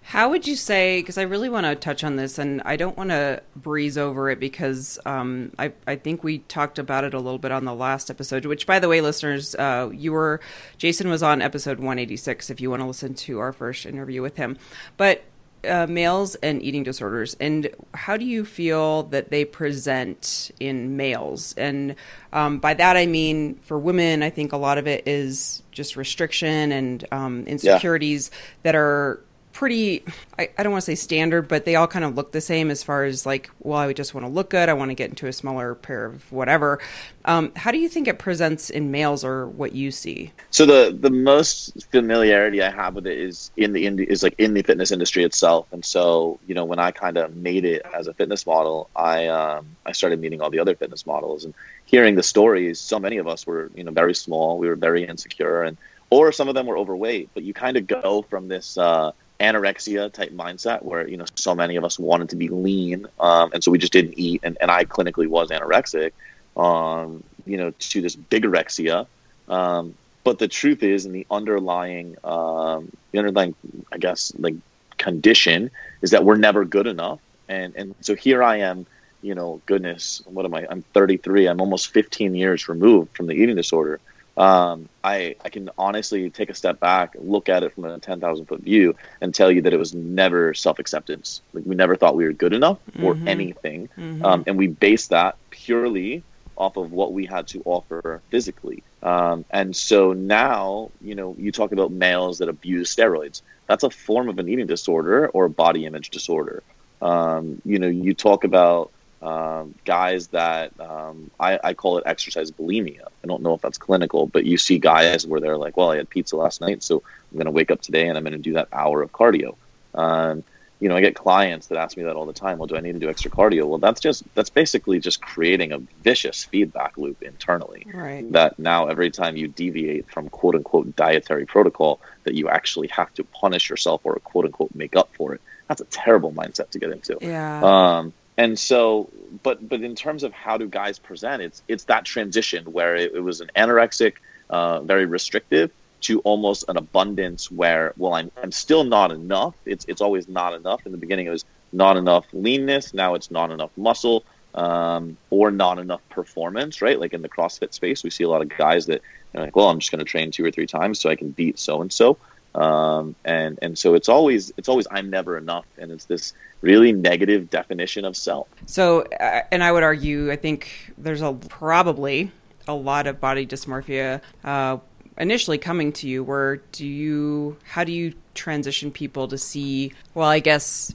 [0.02, 1.00] How would you say?
[1.00, 4.30] Because I really want to touch on this, and I don't want to breeze over
[4.30, 7.74] it because um, I I think we talked about it a little bit on the
[7.74, 8.44] last episode.
[8.44, 10.40] Which, by the way, listeners, uh, you were
[10.78, 12.50] Jason was on episode 186.
[12.50, 14.56] If you want to listen to our first interview with him,
[14.96, 15.22] but
[15.68, 21.54] uh, males and eating disorders, and how do you feel that they present in males?
[21.56, 21.96] And
[22.32, 25.96] um, by that I mean for women, I think a lot of it is just
[25.96, 28.30] restriction and um, insecurities
[28.62, 29.20] that are
[29.52, 30.04] pretty
[30.38, 32.70] I, I don't want to say standard but they all kind of look the same
[32.70, 35.10] as far as like well i just want to look good i want to get
[35.10, 36.78] into a smaller pair of whatever.
[37.24, 40.32] Um, how do you think it presents in males or what you see?
[40.50, 44.34] So the the most familiarity i have with it is in the ind- is like
[44.38, 45.66] in the fitness industry itself.
[45.72, 49.26] And so you know when i kind of made it as a fitness model i
[49.26, 52.78] um, i started meeting all the other fitness models and hearing the stories.
[52.80, 55.76] So many of us were you know very small we were very insecure and
[56.10, 60.12] or some of them were overweight but you kind of go from this uh anorexia
[60.12, 63.64] type mindset where you know so many of us wanted to be lean um, and
[63.64, 66.12] so we just didn't eat and, and i clinically was anorexic
[66.56, 69.06] um, you know to this bigorexia
[69.48, 73.54] um, but the truth is in the underlying um, the underlying
[73.90, 74.54] i guess like
[75.00, 75.70] condition
[76.02, 77.18] is that we're never good enough.
[77.48, 78.86] And and so here i am
[79.22, 80.66] you know goodness what am i?
[80.70, 83.98] I'm 33 i'm almost 15 years removed from the eating disorder
[84.40, 88.46] um, I, I can honestly take a step back, look at it from a 10,000
[88.46, 91.42] foot view, and tell you that it was never self acceptance.
[91.52, 93.28] Like, we never thought we were good enough for Mhm.
[93.28, 93.88] anything.
[93.98, 94.24] Mhm.
[94.24, 96.24] Um, and we based that purely
[96.56, 98.82] off of what we had to offer physically.
[99.02, 103.42] Um, and so now, you know, you talk about males that abuse steroids.
[103.68, 106.62] That's a form of an eating disorder or a body image disorder.
[107.00, 112.50] Um, you know, you talk about um, guys that um, I, I call it exercise
[112.50, 113.04] bulimia.
[113.22, 115.96] I don't know if that's clinical, but you see guys where they're like, well, I
[115.96, 118.38] had pizza last night, so I'm going to wake up today and I'm going to
[118.38, 119.56] do that hour of cardio.
[119.94, 120.42] Um,
[120.80, 122.56] you know, I get clients that ask me that all the time.
[122.56, 123.66] Well, do I need to do extra cardio?
[123.66, 127.86] Well, that's just that's basically just creating a vicious feedback loop internally.
[127.92, 128.30] Right.
[128.32, 133.12] That now every time you deviate from quote unquote dietary protocol, that you actually have
[133.14, 135.42] to punish yourself or quote unquote make up for it.
[135.68, 137.18] That's a terrible mindset to get into.
[137.20, 137.60] Yeah.
[137.62, 139.10] Um, and so,
[139.42, 143.12] but but in terms of how do guys present, it's it's that transition where it,
[143.14, 144.14] it was an anorexic,
[144.48, 145.70] uh, very restrictive,
[146.02, 149.54] to almost an abundance where well, I'm I'm still not enough.
[149.66, 150.86] It's it's always not enough.
[150.86, 152.94] In the beginning, it was not enough leanness.
[152.94, 154.24] Now it's not enough muscle.
[154.52, 156.98] Um, or not enough performance, right?
[156.98, 159.00] Like in the CrossFit space, we see a lot of guys that
[159.32, 161.30] are like, well, I'm just going to train two or three times so I can
[161.30, 162.18] beat so and so
[162.54, 166.92] um, and and so it's always it's always I'm never enough, and it's this really
[166.92, 168.48] negative definition of self.
[168.66, 172.32] So, uh, and I would argue, I think there's a probably
[172.68, 174.78] a lot of body dysmorphia uh,
[175.16, 176.22] initially coming to you.
[176.22, 179.92] Where do you, how do you transition people to see?
[180.14, 180.94] Well, I guess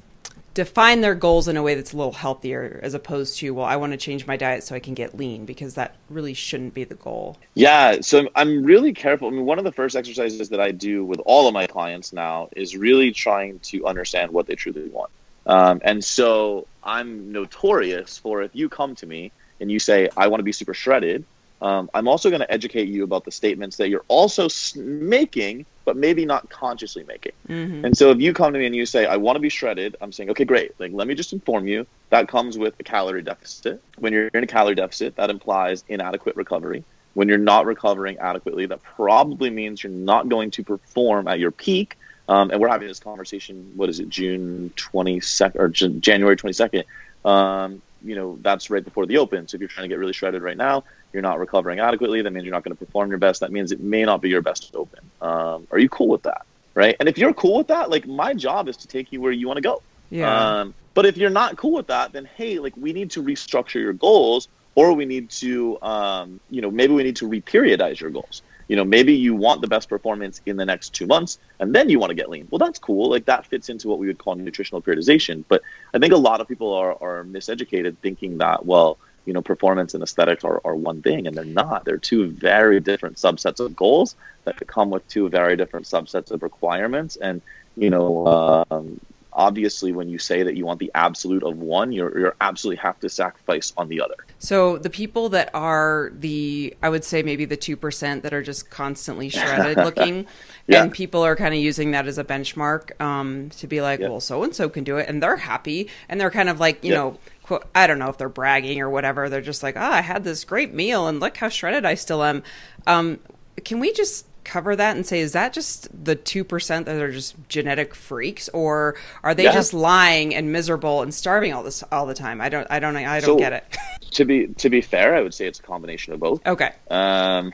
[0.55, 3.75] define their goals in a way that's a little healthier, as opposed to, well, I
[3.75, 6.85] want to change my diet so I can get lean, because that really shouldn't be
[6.85, 7.37] the goal.
[7.53, 9.27] Yeah, so I'm really careful.
[9.27, 12.13] I mean, one of the first exercises that I do with all of my clients
[12.13, 15.11] now is really trying to understand what they truly want.
[15.45, 20.27] Um, and so I'm notorious for if you come to me and you say, I
[20.27, 21.25] want to be super shredded,
[21.61, 25.95] um, I'm also going to educate you about the statements that you're also making, but
[25.95, 27.31] maybe not consciously making.
[27.47, 27.85] Mm-hmm.
[27.85, 29.95] And so if you come to me and you say, I want to be shredded,
[30.01, 30.79] I'm saying, okay, great.
[30.79, 33.81] Like, let me just inform you that comes with a calorie deficit.
[33.97, 36.83] When you're in a calorie deficit, that implies inadequate recovery.
[37.13, 41.51] When you're not recovering adequately, that probably means you're not going to perform at your
[41.51, 41.97] peak.
[42.27, 46.83] Um, and we're having this conversation, what is it, June 22nd or Jan- January 22nd?
[47.23, 49.47] Um, you know, that's right before the open.
[49.47, 52.21] So if you're trying to get really shredded right now, you're not recovering adequately.
[52.21, 53.39] That means you're not going to perform your best.
[53.39, 54.99] That means it may not be your best open.
[55.21, 56.45] Um, are you cool with that?
[56.73, 56.95] Right.
[56.99, 59.47] And if you're cool with that, like my job is to take you where you
[59.47, 59.81] want to go.
[60.09, 60.59] Yeah.
[60.59, 63.81] Um, but if you're not cool with that, then hey, like we need to restructure
[63.81, 68.09] your goals, or we need to, um, you know, maybe we need to reperiodize your
[68.09, 68.41] goals.
[68.67, 71.89] You know, maybe you want the best performance in the next two months, and then
[71.89, 72.47] you want to get lean.
[72.49, 73.09] Well, that's cool.
[73.09, 75.43] Like that fits into what we would call nutritional periodization.
[75.47, 75.61] But
[75.93, 79.93] I think a lot of people are are miseducated, thinking that well, you know, performance
[79.93, 81.85] and aesthetics are, are one thing, and they're not.
[81.85, 86.43] They're two very different subsets of goals that come with two very different subsets of
[86.43, 87.17] requirements.
[87.17, 87.41] And
[87.77, 88.99] you know, um,
[89.35, 92.99] obviously, when you say that you want the absolute of one, you're you're absolutely have
[93.01, 94.15] to sacrifice on the other.
[94.39, 98.41] So the people that are the, I would say maybe the two percent that are
[98.41, 100.25] just constantly shredded looking,
[100.67, 100.83] Yeah.
[100.83, 104.09] and people are kind of using that as a benchmark um, to be like, Yeah.
[104.09, 106.83] well, so and so can do it, and they're happy, and they're kind of like,
[106.83, 106.97] you Yeah.
[106.97, 109.29] know, quote, I don't know if they're bragging or whatever.
[109.29, 112.23] They're just like, ah, I had this great meal, and look how shredded I still
[112.23, 112.41] am.
[112.87, 113.19] Um,
[113.63, 117.35] can we just cover that and say is that just the 2% that are just
[117.49, 119.51] genetic freaks or are they Yeah.
[119.53, 122.95] just lying and miserable and starving all this all the time i don't i don't
[122.95, 123.63] i don't So- get it
[124.15, 126.39] To be to be fair, I would say it's a combination of both.
[126.47, 127.51] okay Um,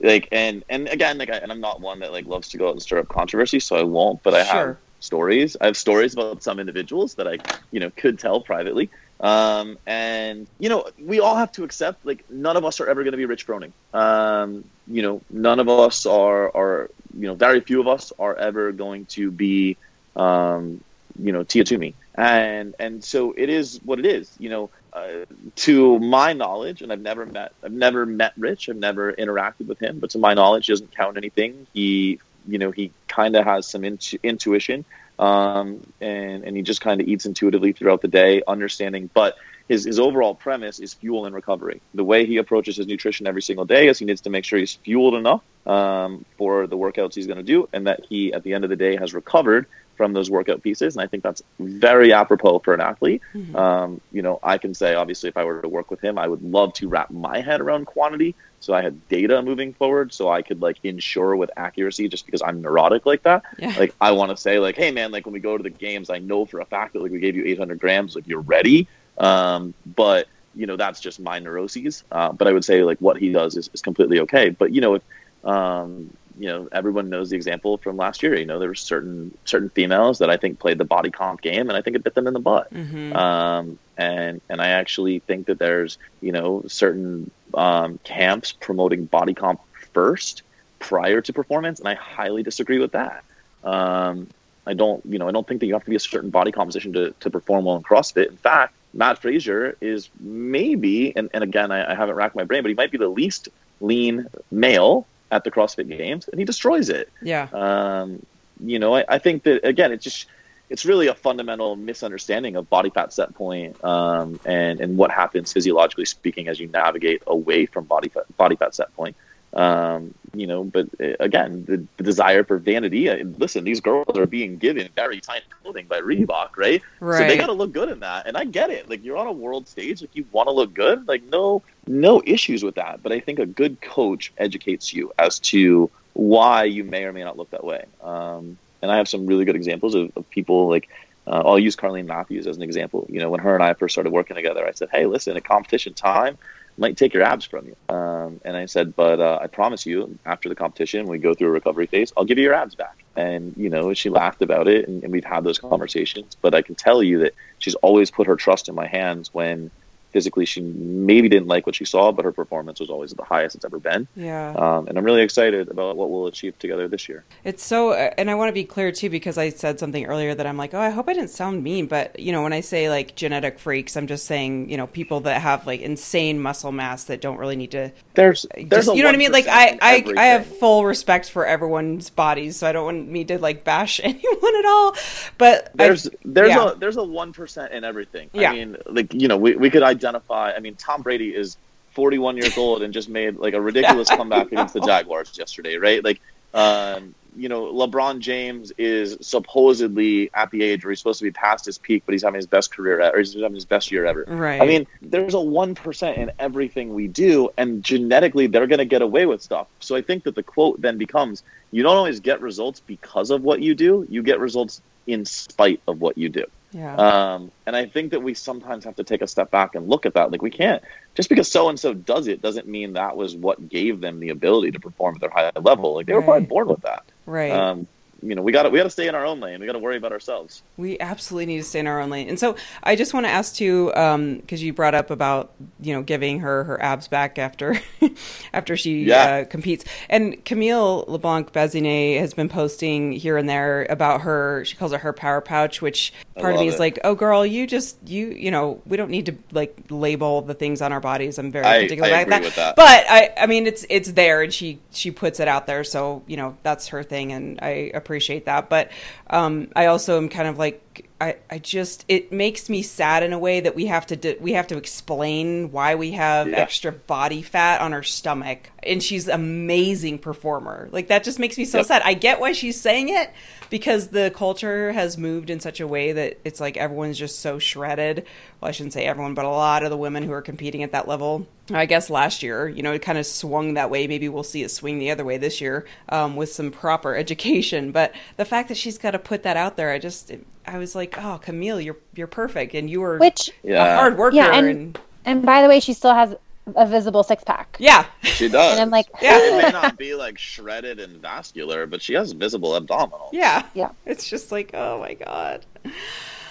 [0.00, 2.66] like and and again, like I, and I'm not one that like loves to go
[2.66, 4.20] out and stir up controversy, so I won't.
[4.24, 5.56] But I have stories.
[5.60, 7.38] I have stories about some individuals that I
[7.70, 8.90] you know could tell privately.
[9.20, 13.02] Um, and you know, we all have to accept like none of us are ever
[13.02, 13.72] going to be Rich Froning.
[13.92, 18.34] Um, you know, none of us are are you know very few of us are
[18.34, 19.76] ever going to be
[20.16, 20.80] um,
[21.22, 21.94] you know Tia Toomey.
[22.14, 24.34] And and so it is what it is.
[24.38, 25.24] You know, uh,
[25.56, 28.68] to my knowledge, and I've never met I've never met Rich.
[28.68, 31.66] I've never interacted with him, but to my knowledge, he doesn't count anything.
[31.74, 34.84] He you know he kind of has some intu- intuition,
[35.20, 39.10] um, and and he just kind of eats intuitively throughout the day, understanding.
[39.12, 39.36] But
[39.68, 41.82] his his overall premise is fuel and recovery.
[41.94, 44.58] The way he approaches his nutrition every single day is he needs to make sure
[44.58, 48.42] he's fueled enough um, for the workouts he's going to do, and that he at
[48.42, 49.66] the end of the day has recovered
[50.00, 50.96] from those workout pieces.
[50.96, 53.20] And I think that's very apropos for an athlete.
[53.54, 56.26] Um, you know, I can say obviously if I were to work with him, I
[56.26, 60.30] would love to wrap my head around quantity so I had data moving forward so
[60.30, 63.42] I could like ensure with accuracy just because I'm neurotic like that.
[63.58, 63.74] Yeah.
[63.80, 66.10] Like I want to say like, hey man, like when we go to the games,
[66.10, 68.88] I know for a fact that like we gave you 800 grams, like you're ready.
[69.16, 72.04] Um, but you know that's just my neuroses.
[72.10, 74.50] Uh, but I would say like what he does is, is completely okay.
[74.50, 75.02] But you know if
[75.44, 78.34] um, you know everyone knows the example from last year.
[78.34, 81.68] You know there were certain certain females that I think played the body comp game,
[81.68, 82.72] and I think it bit them in the butt.
[82.72, 83.14] Mhm.
[83.14, 89.34] Um, and and I actually think that there's you know certain um, camps promoting body
[89.34, 89.60] comp
[89.92, 90.42] first
[90.78, 93.22] prior to performance, and I highly disagree with that.
[93.62, 94.26] Um,
[94.66, 96.52] I don't you know I don't think that you have to be a certain body
[96.52, 98.28] composition to, to perform well in CrossFit.
[98.28, 102.62] In fact, Mat Fraser is maybe, and, and again I, I haven't racked my brain,
[102.62, 103.50] but he might be the least
[103.82, 107.10] lean male at the CrossFit Games, and he destroys it.
[107.22, 107.48] Yeah.
[107.52, 108.24] Um,
[108.62, 110.26] you know, I, I think that again, it's just
[110.68, 115.52] it's really a fundamental misunderstanding of body fat set point um, and and what happens
[115.52, 119.16] physiologically speaking as you navigate away from body fat body fat set point.
[119.52, 123.08] Um, you know, but uh, again, the, the desire for vanity.
[123.08, 126.80] uh, Listen, these girls are being given very tiny clothing by Reebok, right?
[127.00, 127.18] Right.
[127.18, 128.88] So they got to look good in that, and I get it.
[128.88, 131.08] Like you're on a world stage, like you want to look good.
[131.08, 133.02] Like no, no issues with that.
[133.02, 137.24] But I think a good coach educates you as to why you may or may
[137.24, 137.84] not look that way.
[138.00, 140.88] Um, and I have some really good examples of, of people like.
[141.26, 143.06] Uh, I'll use Carleen Mathews as an example.
[143.10, 145.44] You know, when her and I first started working together, I said, "Hey, listen, at
[145.44, 146.38] competition time,
[146.80, 150.18] might take your abs from you." Um, and I said, "But uh, I promise you,
[150.26, 153.04] after the competition, we go through a recovery phase, I'll give you your abs back."
[153.14, 156.36] And you know, she laughed about it, and, and we've had those conversations.
[156.40, 159.70] But I can tell you that she's always put her trust in my hands when
[160.10, 163.24] physically she maybe didn't like what she saw, but her performance was always at the
[163.24, 164.06] highest it's ever been.
[164.16, 164.52] Yeah.
[164.52, 167.24] Um, and I'm really excited about what we'll achieve together this year.
[167.44, 170.46] It's so, and I want to be clear too because I said something earlier that
[170.46, 172.88] I'm like, oh, I hope I didn't sound mean, but you know, when I say
[172.88, 177.04] like genetic freaks, I'm just saying, you know, people that have like insane muscle mass
[177.04, 177.92] that don't really need to.
[178.14, 179.32] There's, there's Just, you know what I mean?
[179.32, 183.24] Like I, I, I have full respect for everyone's bodies, so I don't want me
[183.24, 184.96] to like bash anyone at all.
[185.38, 186.72] But I- there's there's yeah.
[186.72, 188.30] a there's a one percent in everything.
[188.32, 188.50] Yeah.
[188.50, 190.52] I mean, like you know, we, we could identify.
[190.52, 191.56] I mean, Tom Brady is
[191.92, 196.02] 41 years old and just made like a ridiculous comeback against the Jaguars yesterday, right?
[196.02, 196.20] Like,
[196.54, 201.30] um, you know, LeBron James is supposedly at the age where he's supposed to be
[201.30, 204.04] past his peak, but he's having his best career, or he's having his best year
[204.06, 204.24] ever.
[204.26, 204.60] Right.
[204.60, 208.84] I mean, there's a one percent in everything we do, and genetically, they're going to
[208.84, 209.68] get away with stuff.
[209.78, 213.42] So I think that the quote then becomes: you don't always get results because of
[213.42, 216.46] what you do; you get results in spite of what you do.
[216.72, 216.94] Yeah.
[216.94, 220.06] Um, and I think that we sometimes have to take a step back and look
[220.06, 220.30] at that.
[220.30, 220.82] Like we can't
[221.14, 224.28] just because so and so does it doesn't mean that was what gave them the
[224.28, 225.94] ability to perform at their high level.
[225.94, 227.04] Like they were probably born with that.
[227.26, 227.50] right.
[227.50, 227.86] Um,
[228.22, 229.60] you know, we got to we got to stay in our own lane.
[229.60, 230.62] We got to worry about ourselves.
[230.76, 232.28] We absolutely need to stay in our own lane.
[232.28, 236.02] And so I just want to ask too, because you brought up about you know
[236.02, 237.80] giving her her abs back after
[238.52, 239.24] after she Yeah.
[239.24, 239.84] uh, competes.
[240.08, 244.64] And Camille LeBlanc Bazinet has been posting here and there about her.
[244.66, 247.46] She calls it her power pouch, which part of me love is like, oh girl,
[247.46, 251.00] you just you you know we don't need to like label the things on our
[251.00, 251.38] bodies.
[251.38, 252.76] I'm very I- particular I about with that.
[252.76, 256.22] But I I mean it's it's there, and she she puts it out there, so
[256.26, 258.68] you know that's her thing, and I appreciate that.
[258.68, 258.90] But
[259.28, 263.32] um, I also am kind of like I, I just it makes me sad in
[263.32, 266.56] a way that we have to di- we have to explain why we have Yeah.
[266.56, 271.58] extra body fat on our stomach and she's an amazing performer like that just makes
[271.58, 271.86] me so Yep.
[271.86, 273.30] sad I get why she's saying it
[273.70, 277.58] because the culture has moved in such a way that it's like everyone's just so
[277.58, 278.26] shredded
[278.60, 280.92] well I shouldn't say everyone but a lot of the women who are competing at
[280.92, 284.06] that level I guess last year, you know, it kind of swung that way.
[284.06, 287.92] Maybe we'll see it swing the other way this year um, with some proper education.
[287.92, 290.32] But the fact that she's got to put that out there, I just,
[290.66, 293.96] I was like, oh, Camille, you're you're perfect, and you were Which, a Yeah.
[293.96, 296.34] hard worker, yeah, and, and, and by the way, she still has
[296.76, 297.76] a visible six pack.
[297.80, 298.72] yeah, She does.
[298.72, 299.38] And I'm like, Yeah.
[299.38, 303.30] it may not be like shredded and vascular, but she has visible abdominal.
[303.32, 303.90] yeah, Yeah.
[304.06, 305.64] It's just like, oh my god,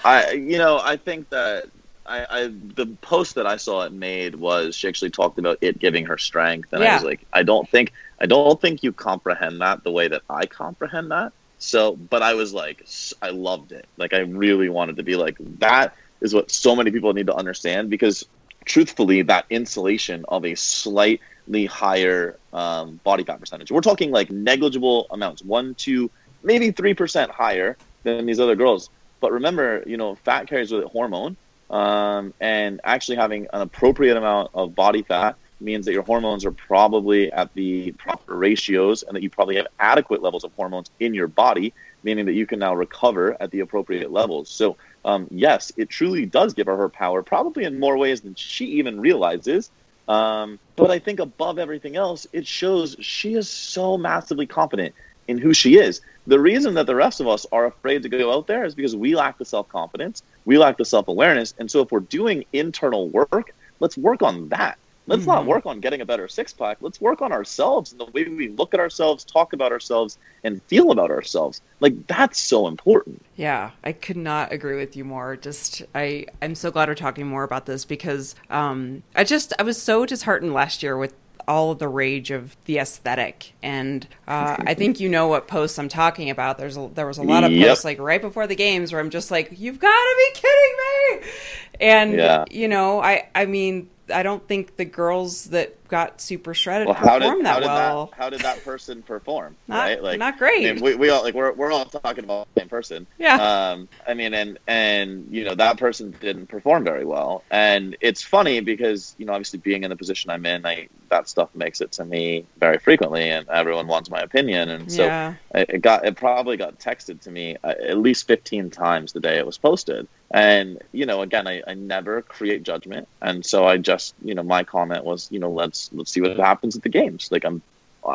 [0.03, 1.65] I, you know, I think that
[2.05, 5.77] I, I, the post that I saw it made was she actually talked about it
[5.77, 9.61] giving her strength, and I was like, I don't think, I don't think you comprehend
[9.61, 11.33] that the way that I comprehend that.
[11.59, 12.87] So, but I was like,
[13.21, 13.85] I loved it.
[13.97, 17.35] Like, I really wanted to be like, that is what so many people need to
[17.35, 18.25] understand because,
[18.69, 25.07] truthfully, that insulation of a slightly higher um, body fat percentage, we're talking like negligible
[25.09, 26.01] amounts, one, two,
[26.43, 27.75] maybe three percent higher
[28.05, 28.89] than these other girls.
[29.21, 31.33] But remember, you know, fat carries with it hormone,
[31.69, 36.55] Um, and actually having an appropriate amount of body fat means that your hormones are
[36.69, 41.13] probably at the proper ratios and that you probably have adequate levels of hormones in
[41.13, 44.49] your body, meaning that you can now recover at the appropriate levels.
[44.49, 44.77] So,
[45.09, 48.65] um, yes, it truly does give her her power, probably in more ways than she
[48.79, 49.71] even realizes.
[50.07, 54.95] Um, but I think above everything else, it shows she is so massively confident
[55.27, 56.01] in who she is.
[56.27, 58.95] The reason that the rest of us are afraid to go out there is because
[58.95, 61.53] we lack the self confidence, we lack the self awareness.
[61.57, 64.77] And so if we're doing internal work, let's work on that.
[65.09, 66.77] Let's not work on getting a better six pack.
[66.81, 70.61] Let's work on ourselves and the way we look at ourselves, talk about ourselves, and
[70.63, 71.61] feel about ourselves.
[71.79, 73.25] Like that's so important.
[73.35, 75.35] Yeah, I could not agree with you more.
[75.35, 79.63] Just I I'm so glad we're talking more about this because um I just I
[79.63, 81.13] was so disheartened last year with
[81.47, 85.79] all of the rage of the aesthetic and uh, i think you know what posts
[85.79, 87.67] i'm talking about there's a, there was a lot of Yep.
[87.69, 90.75] posts like right before the games where i'm just like you've got to be kidding
[91.23, 91.31] me
[91.79, 92.45] and Yeah.
[92.51, 96.95] you know i i mean i don't think the girls that got super shredded Well,
[96.95, 99.55] how did that how did well that how did that person perform?
[99.67, 100.03] Not- right?
[100.03, 100.67] Like not great.
[100.67, 103.07] I mean, we, we all like we're we're all talking about the same person.
[103.17, 103.35] Yeah.
[103.71, 103.89] Um.
[104.07, 108.59] I mean, and and you know that person didn't perform very well, and it's funny
[108.61, 111.91] because you know obviously being in the position I'm in, I that stuff makes it
[111.93, 115.33] to me very frequently, and everyone wants my opinion, and so Yeah.
[115.55, 119.19] it it got it probably got texted to me uh, at least 15 times the
[119.19, 123.65] day it was posted and you know again I, I never create judgment and so
[123.65, 126.83] i just you know my comment was you know let's let's see what happens at
[126.83, 127.29] the games.
[127.31, 127.61] Like i'm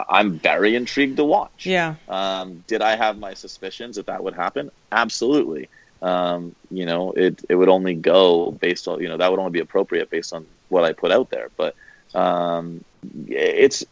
[0.08, 1.66] i'm very intrigued to watch.
[1.66, 1.94] Yeah.
[2.08, 4.70] Um, did i have my suspicions that that would happen?
[4.92, 5.68] Absolutely.
[6.02, 9.52] Um, you know it, it would only go based on you know that would only
[9.52, 11.48] be appropriate based on what i put out there.
[11.56, 11.74] But
[12.14, 12.84] um,
[13.26, 13.84] it's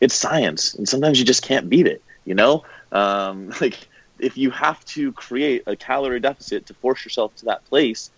[0.00, 2.62] it's science and sometimes you just can't beat it you know?
[2.92, 3.88] Um, like
[4.20, 8.10] if you have to create a calorie deficit to force yourself to that place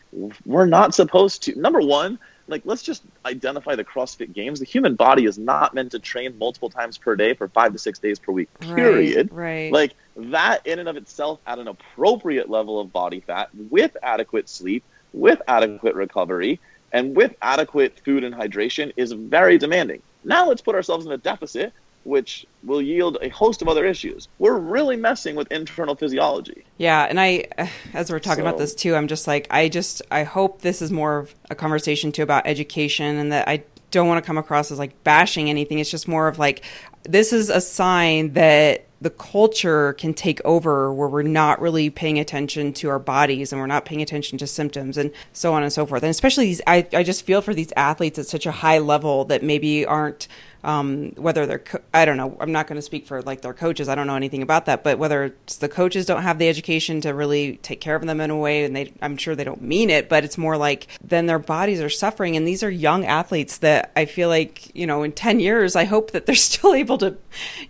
[0.45, 1.57] we're not supposed to.
[1.59, 2.19] Number one
[2.51, 4.59] like let's just identify the crossfit games.
[4.59, 7.79] The human body is not meant to train multiple times per day for five to
[7.79, 9.33] six days per week period.
[9.33, 9.73] right.
[9.73, 14.49] Like that in and of itself at an appropriate level of body fat with adequate
[14.49, 16.61] sleep with adequate recovery
[16.93, 20.03] and with adequate food and hydration is very demanding.
[20.25, 21.73] Now let's put ourselves in a deficit
[22.05, 27.05] which will yield a host of other issues we're really messing with internal physiology Yeah,
[27.05, 27.45] and I,
[27.93, 30.91] as we're talking about this too, I'm just like, I just, I hope this is
[30.91, 34.71] more of a conversation too about education, and that I don't want to come across
[34.71, 35.79] as like bashing anything.
[35.79, 36.65] It's just more of like,
[37.03, 42.19] this is a sign that the culture can take over where we're not really paying
[42.19, 45.73] attention to our bodies and we're not paying attention to symptoms and so on and
[45.73, 46.03] so forth.
[46.03, 49.25] And especially these, I, I just feel for these athletes at such a high level
[49.27, 50.29] that maybe aren't
[50.63, 53.55] um, whether they're co- I don't know I'm not going to speak for like their
[53.55, 57.01] coaches I don't know anything about that but whether the coaches don't have the education
[57.03, 59.63] to really take care of them in a way and they I'm sure they don't
[59.63, 63.07] mean it but it's more like then their bodies are suffering and these are young
[63.07, 66.75] athletes that I feel like you know in 10 years I hope that they're still
[66.75, 67.17] able to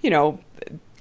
[0.03, 0.41] you know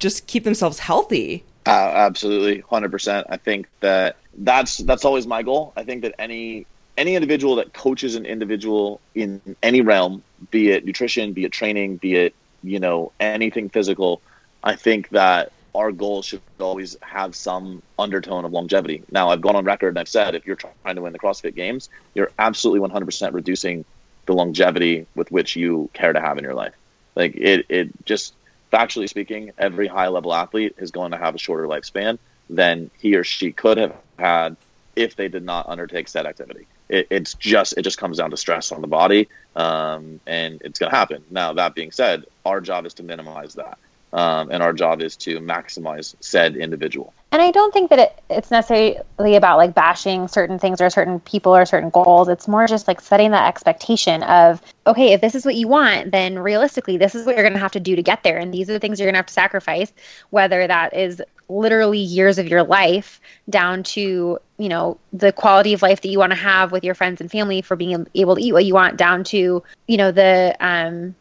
[0.00, 3.26] just keep themselves healthy Uh, absolutely, hundred percent.
[3.28, 5.72] I think that that's that's always my goal.
[5.76, 10.84] I think that any any individual that coaches an individual in any realm, be it
[10.84, 14.22] nutrition, be it training, be it you know anything physical,
[14.64, 19.04] I think that our goal should always have some undertone of longevity.
[19.12, 21.54] Now, I've gone on record and I've said if you're trying to win the CrossFit
[21.54, 23.84] Games, you're absolutely 100% reducing
[24.26, 26.74] the longevity with which you care to have in your life.
[27.14, 28.34] Like it, it just
[28.72, 32.18] factually speaking, every high level athlete is going to have a shorter lifespan
[32.48, 34.56] than he or she could have had
[34.96, 36.66] if they did not undertake said activity.
[36.88, 40.78] It, it's just it just comes down to stress on the body, um, and it's
[40.78, 41.24] going to happen.
[41.30, 43.78] Now that being said, our job is to minimize that,
[44.12, 47.14] um, and our job is to maximize said individual.
[47.32, 51.20] And I don't think that it, it's necessarily about like bashing certain things or certain
[51.20, 52.28] people or certain goals.
[52.28, 56.10] It's more just like setting that expectation of, okay, if this is what you want,
[56.10, 58.36] then realistically, this is what you're going to have to do to get there.
[58.36, 59.92] And these are the things you're going to have to sacrifice,
[60.30, 65.82] whether that is literally years of your life down to, you know, the quality of
[65.82, 68.42] life that you want to have with your friends and family for being able to
[68.42, 71.14] eat what you want down to, you know, the, um,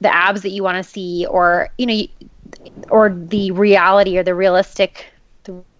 [0.00, 2.02] the abs that you want to see or, you know,
[2.90, 5.06] or the reality or the realistic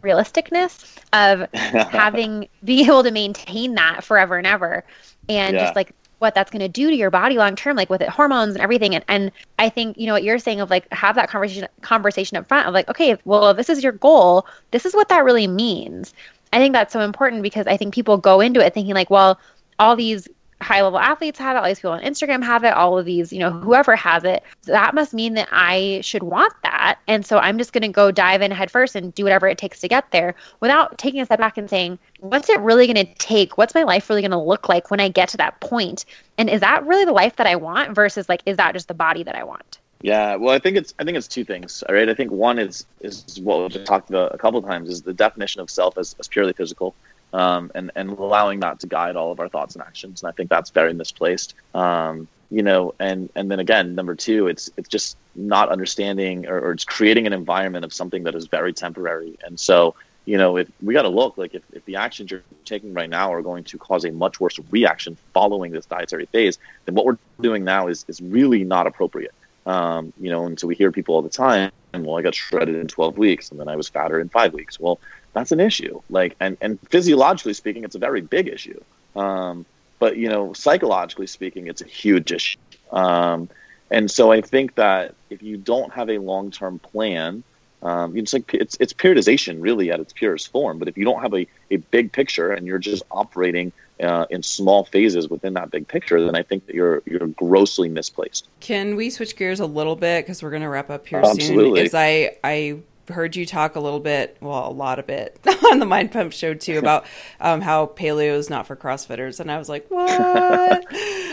[0.07, 0.81] realisticness
[1.13, 1.49] of
[1.89, 4.85] having being able to maintain that forever and ever.
[5.29, 5.61] And Yeah.
[5.61, 8.09] just like what that's going to do to your body long term like with it
[8.09, 8.95] hormones and everything.
[8.95, 12.37] And, and i think you know what you're saying of like have that conversation conversation
[12.39, 14.47] up front of like okay well if this is your goal.
[14.71, 16.15] This is what that really means.
[16.53, 19.39] I think that's so important because i think people go into it thinking like well
[19.79, 20.29] all these
[20.61, 23.33] high level athletes have it, all these people on Instagram have it, all of these,
[23.33, 24.43] you know, whoever has it.
[24.65, 26.99] That must mean that I should want that.
[27.07, 29.59] And so I'm just going to go dive in head first and do whatever it
[29.59, 33.07] takes to get there without taking a step back and saying, what's it really going
[33.07, 33.59] to take?
[33.59, 36.07] What's my life really going to look like when I get to that point?
[36.39, 38.95] And is that really the life that I want versus like, is that just the
[38.95, 39.79] body that I want?
[40.03, 41.83] Yeah, well, I think it's I think it's two things.
[41.89, 44.67] All right, I think one is is what we just talked about a couple of
[44.67, 46.95] times is the definition of self as, as purely physical,
[47.37, 50.23] um, and and allowing that to guide all of our thoughts and actions.
[50.23, 51.55] And I think that's very misplaced.
[51.75, 56.59] Um, you know, and and then again, number two, it's it's just not understanding or,
[56.59, 59.39] or it's creating an environment of something that is very temporary.
[59.45, 62.43] And so, you know, if we got to look like if, if the actions you're
[62.65, 66.59] taking right now are going to cause a much worse reaction following this dietary phase,
[66.87, 69.35] then what we're doing now is is really not appropriate.
[69.67, 71.73] Um, you know, and so we hear people all the time,
[72.05, 74.79] well, I got shredded in 12 weeks and then I was fatter in five weeks.
[74.79, 74.99] Well,
[75.37, 76.01] that's an issue.
[76.09, 78.83] Like, and, and physiologically speaking, it's a very big issue.
[79.15, 79.67] Um,
[79.99, 82.59] but, you know, psychologically speaking, it's a huge issue.
[82.91, 83.51] Um,
[83.91, 87.43] and so I think that if you don't have a long term plan,
[87.83, 90.79] um, it's like it's, it's periodization really at its purest form.
[90.79, 93.73] But if you don't have a, a big picture and you're just operating
[94.03, 97.91] uh, in small phases within that big picture, then I think that you're you're grossly
[97.91, 98.49] misplaced.
[98.61, 101.81] Can we switch gears a little bit because we're going to wrap up here Absolutely.
[101.81, 101.87] soon?
[101.87, 102.79] Is I I
[103.09, 105.39] heard you talk a little bit, well, a lot of it
[105.71, 107.05] on the Mind Pump show too about
[107.41, 110.87] um, how paleo is not for CrossFitters, and I was like, what?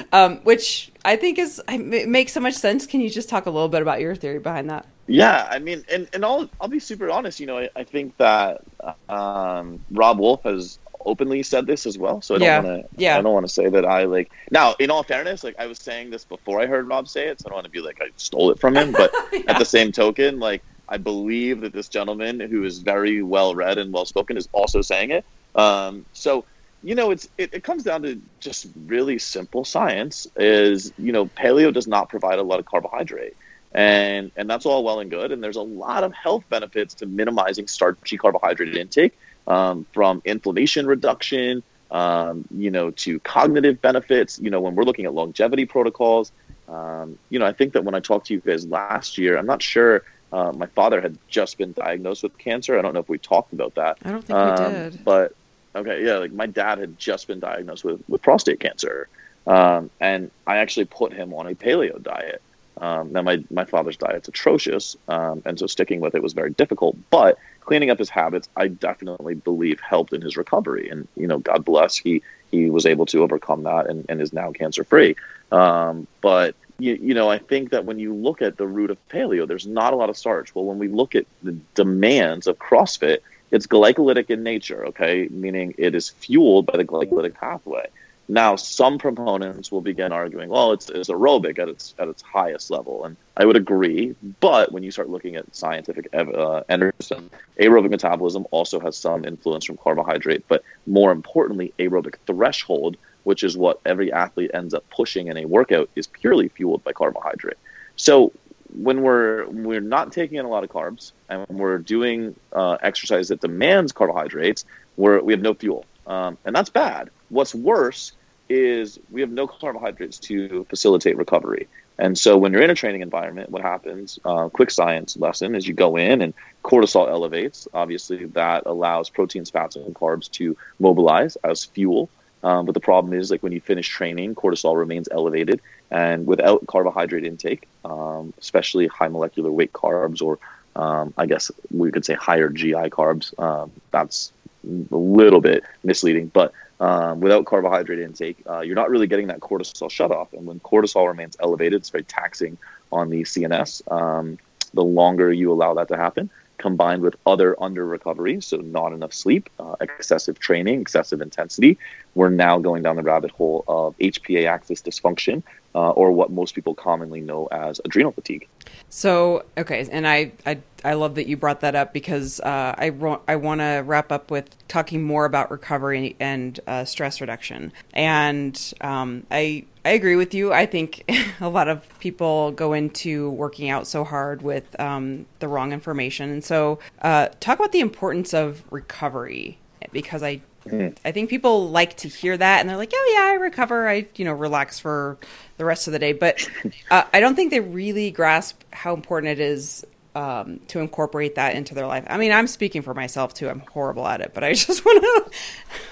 [0.13, 2.85] um, which I think is it makes so much sense.
[2.85, 4.85] Can you just talk a little bit about your theory behind that?
[5.07, 7.39] Yeah, I mean, and, and I'll I'll be super honest.
[7.39, 8.61] You know, I, I think that
[9.09, 12.21] um, Robb Wolf has openly said this as well.
[12.21, 12.61] So I don't Yeah.
[12.61, 12.89] want to.
[13.01, 13.17] Yeah.
[13.17, 14.31] I don't want to say that I like.
[14.51, 17.41] Now, in all fairness, like I was saying this before I heard Robb say it,
[17.41, 18.93] so I don't want to be like I stole it from him.
[18.93, 19.11] But
[19.47, 20.63] at the same token, like
[20.93, 24.81] I believe that this gentleman who is very well read and well spoken is also
[24.81, 25.25] saying it.
[25.55, 26.45] Um, so
[26.83, 30.27] you know, it's it, it comes down to just really simple science.
[30.35, 33.35] Is you know, paleo does not provide a lot of carbohydrate
[33.73, 35.31] and and that's all well and good.
[35.31, 39.17] And there's a lot of health benefits to minimizing starchy carbohydrate intake,
[39.47, 44.39] um, from inflammation reduction, um, you know, to cognitive benefits.
[44.39, 46.31] You know, when we're looking at longevity protocols,
[46.67, 49.47] um, you know, I think that when I talked to you guys last year, I'm
[49.47, 50.03] not sure.
[50.33, 52.77] Uh, my father had just been diagnosed with cancer.
[52.77, 53.97] I don't know if we talked about that.
[54.03, 55.05] I don't think we Um, did.
[55.05, 55.33] But
[55.75, 59.07] okay, yeah, like my dad had just been diagnosed with, with prostate cancer.
[59.45, 62.41] Um, and I actually put him on a paleo diet.
[62.81, 64.95] Um, now my, my father's diet's atrocious.
[65.07, 68.69] Um, and so sticking with it was very difficult, but cleaning up his habits, I
[68.69, 70.89] definitely believe helped in his recovery.
[70.89, 74.33] And, you know, God bless, he, he was able to overcome that and, and is
[74.33, 75.15] now cancer free.
[75.51, 78.97] Um, but you, you know, I think that when you look at the root of
[79.07, 80.53] paleo, there's not a lot of starch.
[80.53, 83.19] Well, when we look at the demands of CrossFit,
[83.51, 85.29] it's glycolytic in nature, okay?
[85.31, 87.87] Meaning it is fueled by the glycolytic pathway.
[88.27, 92.71] Now, some proponents will begin arguing, well, it's, it's aerobic at its at its highest
[92.71, 94.15] level, and I would agree.
[94.39, 97.11] But when you start looking at scientific uh, evidence,
[97.59, 100.45] aerobic metabolism also has some influence from carbohydrate.
[100.47, 105.45] But more importantly, aerobic threshold, which is what every athlete ends up pushing in a
[105.45, 107.57] workout, is purely fueled by carbohydrate.
[107.95, 108.31] So
[108.75, 113.27] when we're we're not taking in a lot of carbs and we're doing uh, exercise
[113.27, 114.65] that demands carbohydrates,
[114.97, 117.09] we're, we have no fuel, um, and that's bad.
[117.29, 118.13] What's worse
[118.49, 121.67] is we have no carbohydrates to facilitate recovery.
[121.99, 124.19] And so when you're in a training environment, what happens?
[124.25, 127.67] Uh, quick science lesson is you go in and cortisol elevates.
[127.73, 132.09] Obviously, that allows proteins, fats, and carbs to mobilize as fuel.
[132.43, 136.65] Um, but the problem is, like when you finish training, cortisol remains elevated, and without
[136.67, 140.39] carbohydrate intake, um, especially high molecular weight carbs, or
[140.75, 144.33] um, I guess we could say higher GI carbs, um, that's
[144.65, 146.27] a little bit misleading.
[146.27, 150.33] But um, without carbohydrate intake, uh, you're not really getting that cortisol shut off.
[150.33, 152.57] And when cortisol remains elevated, it's very taxing
[152.91, 153.89] on the CNS.
[153.91, 154.37] Um,
[154.73, 159.13] the longer you allow that to happen, combined with other under recoveries, so not enough
[159.13, 161.77] sleep, uh, excessive training, excessive intensity,
[162.15, 165.43] we're now going down the rabbit hole of HPA axis dysfunction,
[165.75, 168.47] uh, or what most people commonly know as adrenal fatigue.
[168.89, 172.89] So okay, and I I, I love that you brought that up because uh, I
[172.89, 177.73] ro- I want to wrap up with talking more about recovery and uh, stress reduction.
[177.93, 180.53] And um, I I agree with you.
[180.53, 181.03] I think
[181.41, 186.29] a lot of people go into working out so hard with um, the wrong information.
[186.29, 189.57] And so uh, talk about the importance of recovery
[189.91, 190.41] because I
[190.71, 193.87] I think people like to hear that and they're like, "Oh yeah, I recover.
[193.87, 195.17] I you know relax for
[195.57, 196.47] the rest of the day." But
[196.91, 199.85] uh, I don't think they really grasp how important it is
[200.15, 202.05] um, to incorporate that into their life.
[202.07, 203.49] I mean, I'm speaking for myself too.
[203.49, 205.31] I'm horrible at it, but I just want to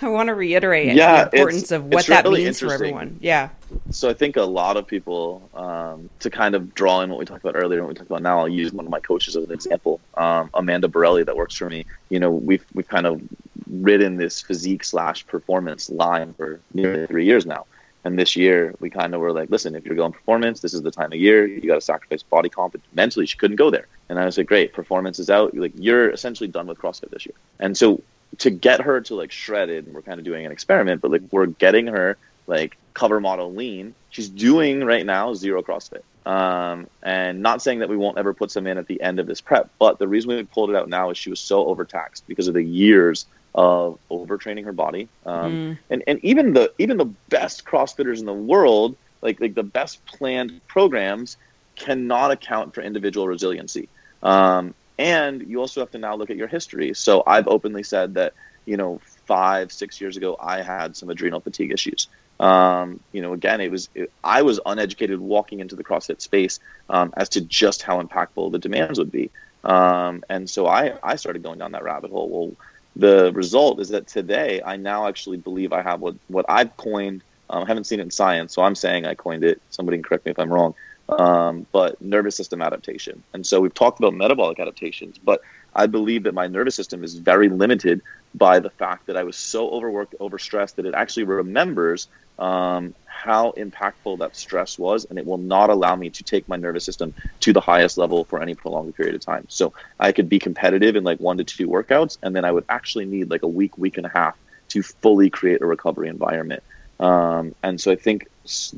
[0.05, 3.17] I want to reiterate Yeah, the importance it's- of what that really means for everyone.
[3.21, 3.49] Yeah.
[3.89, 7.25] so I think a lot of people, um, to kind of draw in what we
[7.25, 9.35] talked about earlier and what we talked about now, I'll use one of my coaches
[9.35, 9.99] as an example.
[10.15, 11.85] Um, Amanda Borelli that works for me.
[12.09, 13.21] You know, we've we've kind of
[13.69, 17.65] ridden this physique slash performance line for nearly three years now.
[18.03, 20.81] And this year we kind of were like, listen, if you're going performance, this is
[20.81, 21.45] the time of year.
[21.45, 22.81] You got to sacrifice body comp.
[22.93, 23.87] Mentally, she couldn't go there.
[24.09, 25.55] And I was like, great, performance is out.
[25.55, 27.35] Like you're essentially done with CrossFit this year.
[27.59, 28.01] And so
[28.39, 31.21] to get her to like shredded, and we're kind of doing an experiment, but like
[31.31, 33.93] we're getting her like cover model lean.
[34.09, 36.01] She's doing right now zero CrossFit.
[36.25, 39.25] Um, and not saying that we won't ever put some in at the end of
[39.25, 42.27] this prep, but the reason we pulled it out now is she was so overtaxed
[42.27, 45.09] because of the years of overtraining her body.
[45.25, 49.63] Um, and, and even the even the best CrossFitters in the world, like like the
[49.63, 51.37] best planned programs,
[51.75, 53.89] cannot account for individual resiliency.
[54.21, 56.93] Um, and you also have to now look at your history.
[56.93, 58.33] So I've openly said that,
[58.65, 62.07] you know, five, six years ago, I had some adrenal fatigue issues.
[62.41, 66.59] Um, you know, again, it was it, I was uneducated walking into the CrossFit space
[66.89, 69.29] um, as to just how impactful the demands would be,
[69.63, 72.29] um, and so I I started going down that rabbit hole.
[72.29, 72.55] Well,
[72.95, 77.23] the result is that today I now actually believe I have what what I've coined.
[77.49, 79.61] Um, I haven't seen it in science, so I'm saying I coined it.
[79.69, 80.73] Somebody can correct me if I'm wrong.
[81.09, 85.41] Um, but nervous system adaptation, and so we've talked about metabolic adaptations, but
[85.73, 88.01] I believe that my nervous system is very limited
[88.33, 92.07] by the fact that I was so overworked, overstressed that it actually remembers
[92.39, 96.55] um, how impactful that stress was, and it will not allow me to take my
[96.55, 99.45] nervous system to the highest level for any prolonged period of time.
[99.49, 102.65] So I could be competitive in like one to two workouts, and then I would
[102.67, 104.35] actually need like a week, week and a half
[104.69, 106.63] to fully create a recovery environment.
[106.99, 108.27] Um, and so I think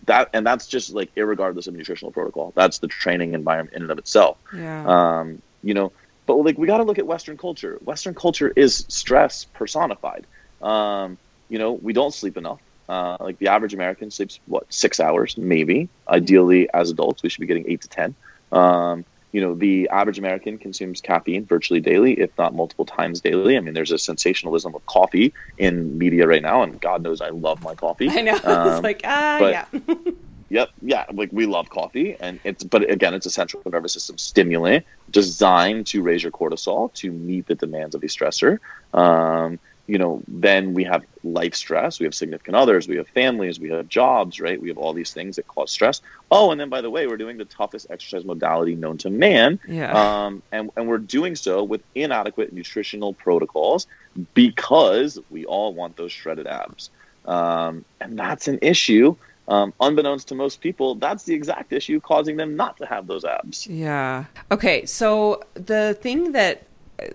[0.06, 2.54] that, and that's just like irregardless of nutritional protocol.
[2.56, 4.38] That's the training environment in and of itself.
[4.56, 4.86] Yeah.
[4.86, 5.92] Um, you know,
[6.26, 7.80] but like we got to look at Western culture.
[7.84, 10.26] Western culture is stress personified.
[10.62, 11.18] Um,
[11.50, 12.60] you know, we don't sleep enough.
[12.90, 15.90] Uh, like the average American sleeps what six hours, maybe.
[16.08, 18.16] Ideally, as adults, we should be getting eight to ten.
[18.52, 23.58] Um, you know, the average American consumes caffeine virtually daily, if not multiple times daily.
[23.58, 27.30] I mean, there's a sensationalism of coffee in media right now, and God knows I
[27.30, 28.10] love my coffee.
[28.10, 28.40] I know.
[28.44, 30.12] Um, it's like, ah, but- yeah.
[30.54, 34.20] Yep, yeah, like we love coffee, and it's but again, it's a central nervous system
[34.20, 38.60] stimulant designed to raise your cortisol to meet the demands of a stressor.
[38.94, 43.60] Um, you know, then we have life stress, we have significant others, we have families,
[43.60, 44.62] we have jobs, right?
[44.62, 46.02] We have all these things that cause stress.
[46.30, 49.60] Oh, and then by the way, we're doing the toughest exercise modality known to man,
[49.68, 49.92] Yeah.
[50.26, 53.88] um, and and we're doing so with inadequate nutritional protocols
[54.36, 56.92] because we all want those shredded abs,
[57.26, 59.16] um, and that's an issue.
[59.48, 63.26] Um, unbeknownst to most people, that's the exact issue causing them not to have those
[63.26, 63.68] abs.
[63.68, 64.26] Yeah.
[64.52, 64.86] Okay.
[64.86, 66.68] So the thing that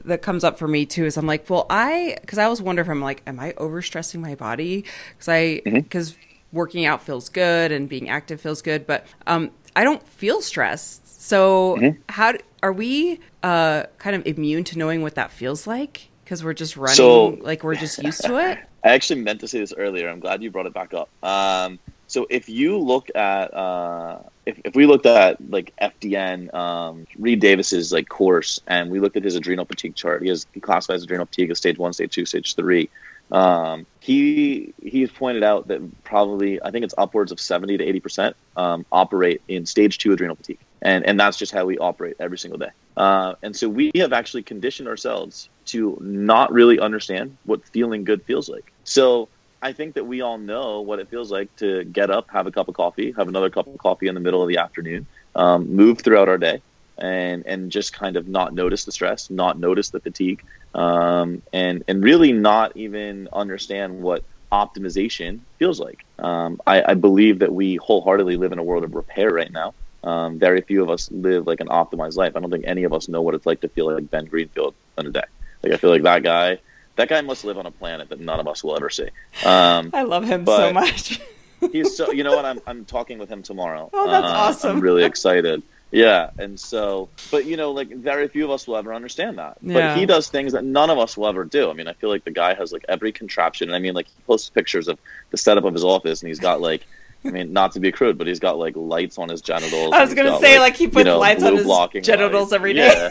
[0.05, 2.83] that comes up for me too is I'm like, well, I because I always wonder
[2.83, 4.85] if I'm like, am I overstressing my body?
[5.13, 6.17] Because I because
[6.53, 11.23] working out feels good and being active feels good, but um, I don't feel stressed.
[11.23, 16.09] So how are we uh, kind of immune to knowing what that feels like?
[16.25, 18.59] Because we're just running, So- like we're just used to it.
[18.85, 20.09] I actually meant to say this earlier.
[20.09, 21.09] I'm glad you brought it back up.
[21.23, 27.07] Um, so if you look at uh, if, if we looked at like FDN, um,
[27.19, 30.59] Reed Davis's like course, and we looked at his adrenal fatigue chart, he has he
[30.59, 32.89] classifies adrenal fatigue as stage one, stage two, stage three.
[33.31, 38.01] Um, he he's pointed out that probably I think it's upwards of seventy to eighty
[38.01, 42.17] percent um, operate in stage two adrenal fatigue, and and that's just how we operate
[42.19, 42.71] every single day.
[42.97, 48.23] Uh, and so we have actually conditioned ourselves to not really understand what feeling good
[48.23, 48.73] feels like.
[48.85, 49.29] So
[49.61, 52.53] I think that we all know what it feels like to get up, have a
[52.53, 55.75] cup of coffee, have another cup of coffee in the middle of the afternoon, um,
[55.75, 56.63] move throughout our day,
[56.99, 60.43] and and just kind of not notice the stress, not notice the fatigue,
[60.75, 66.05] um, and and really not even understand what optimization feels like.
[66.19, 69.75] Um, I, I believe that we wholeheartedly live in a world of repair right now.
[70.05, 72.33] Um, very few of us live like an optimized life.
[72.37, 74.75] I don't think any of us know what it's like to feel like Ben Greenfield
[74.97, 75.25] in a day.
[75.63, 76.59] Like I feel like that guy,
[76.99, 79.09] that guy must live on a planet that none of us will ever see.
[79.45, 81.21] Um, I love him so much.
[81.73, 83.89] he's so you know what I'm I'm talking with him tomorrow.
[83.93, 84.77] Oh, that's Uh, awesome.
[84.77, 85.63] I'm really excited.
[85.91, 89.57] Yeah, and so, but you know, like very few of us will ever understand that.
[89.63, 89.75] Yeah.
[89.75, 91.71] But he does things that none of us will ever do.
[91.71, 93.69] I mean, I feel like the guy has like every contraption.
[93.69, 94.99] And I mean, like he posts pictures of
[95.31, 96.85] the setup of his office, and he's got like,
[97.25, 99.95] I mean, not to be crude, but he's got like lights on his genitals.
[99.95, 101.67] I was gonna got, say, like, he puts you know, lights on his
[102.05, 102.53] genitals lights.
[102.53, 102.87] every day.
[102.89, 103.11] Yeah.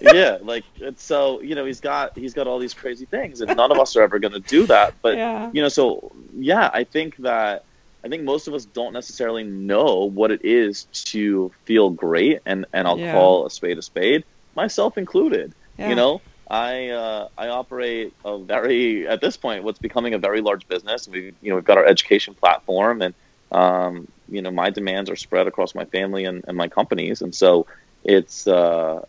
[0.00, 3.56] Yeah, like it's so you know he's got he's got all these crazy things, and
[3.56, 4.94] none of us are ever going to do that.
[5.02, 5.50] But Yeah.
[5.52, 7.64] you know, so yeah, I think that
[8.04, 12.66] I think most of us don't necessarily know what it is to feel great, and
[12.72, 13.12] and I'll Yeah.
[13.12, 14.24] call a spade a spade,
[14.54, 15.54] myself included.
[15.78, 15.88] Yeah.
[15.90, 20.40] You know, I uh, I operate a very at this point what's becoming a very
[20.40, 21.08] large business.
[21.08, 23.14] We you know we've got our education platform and
[23.50, 27.34] um, you know my demands are spread across my family and, and my companies, and
[27.34, 27.66] so
[28.04, 29.00] it's uh,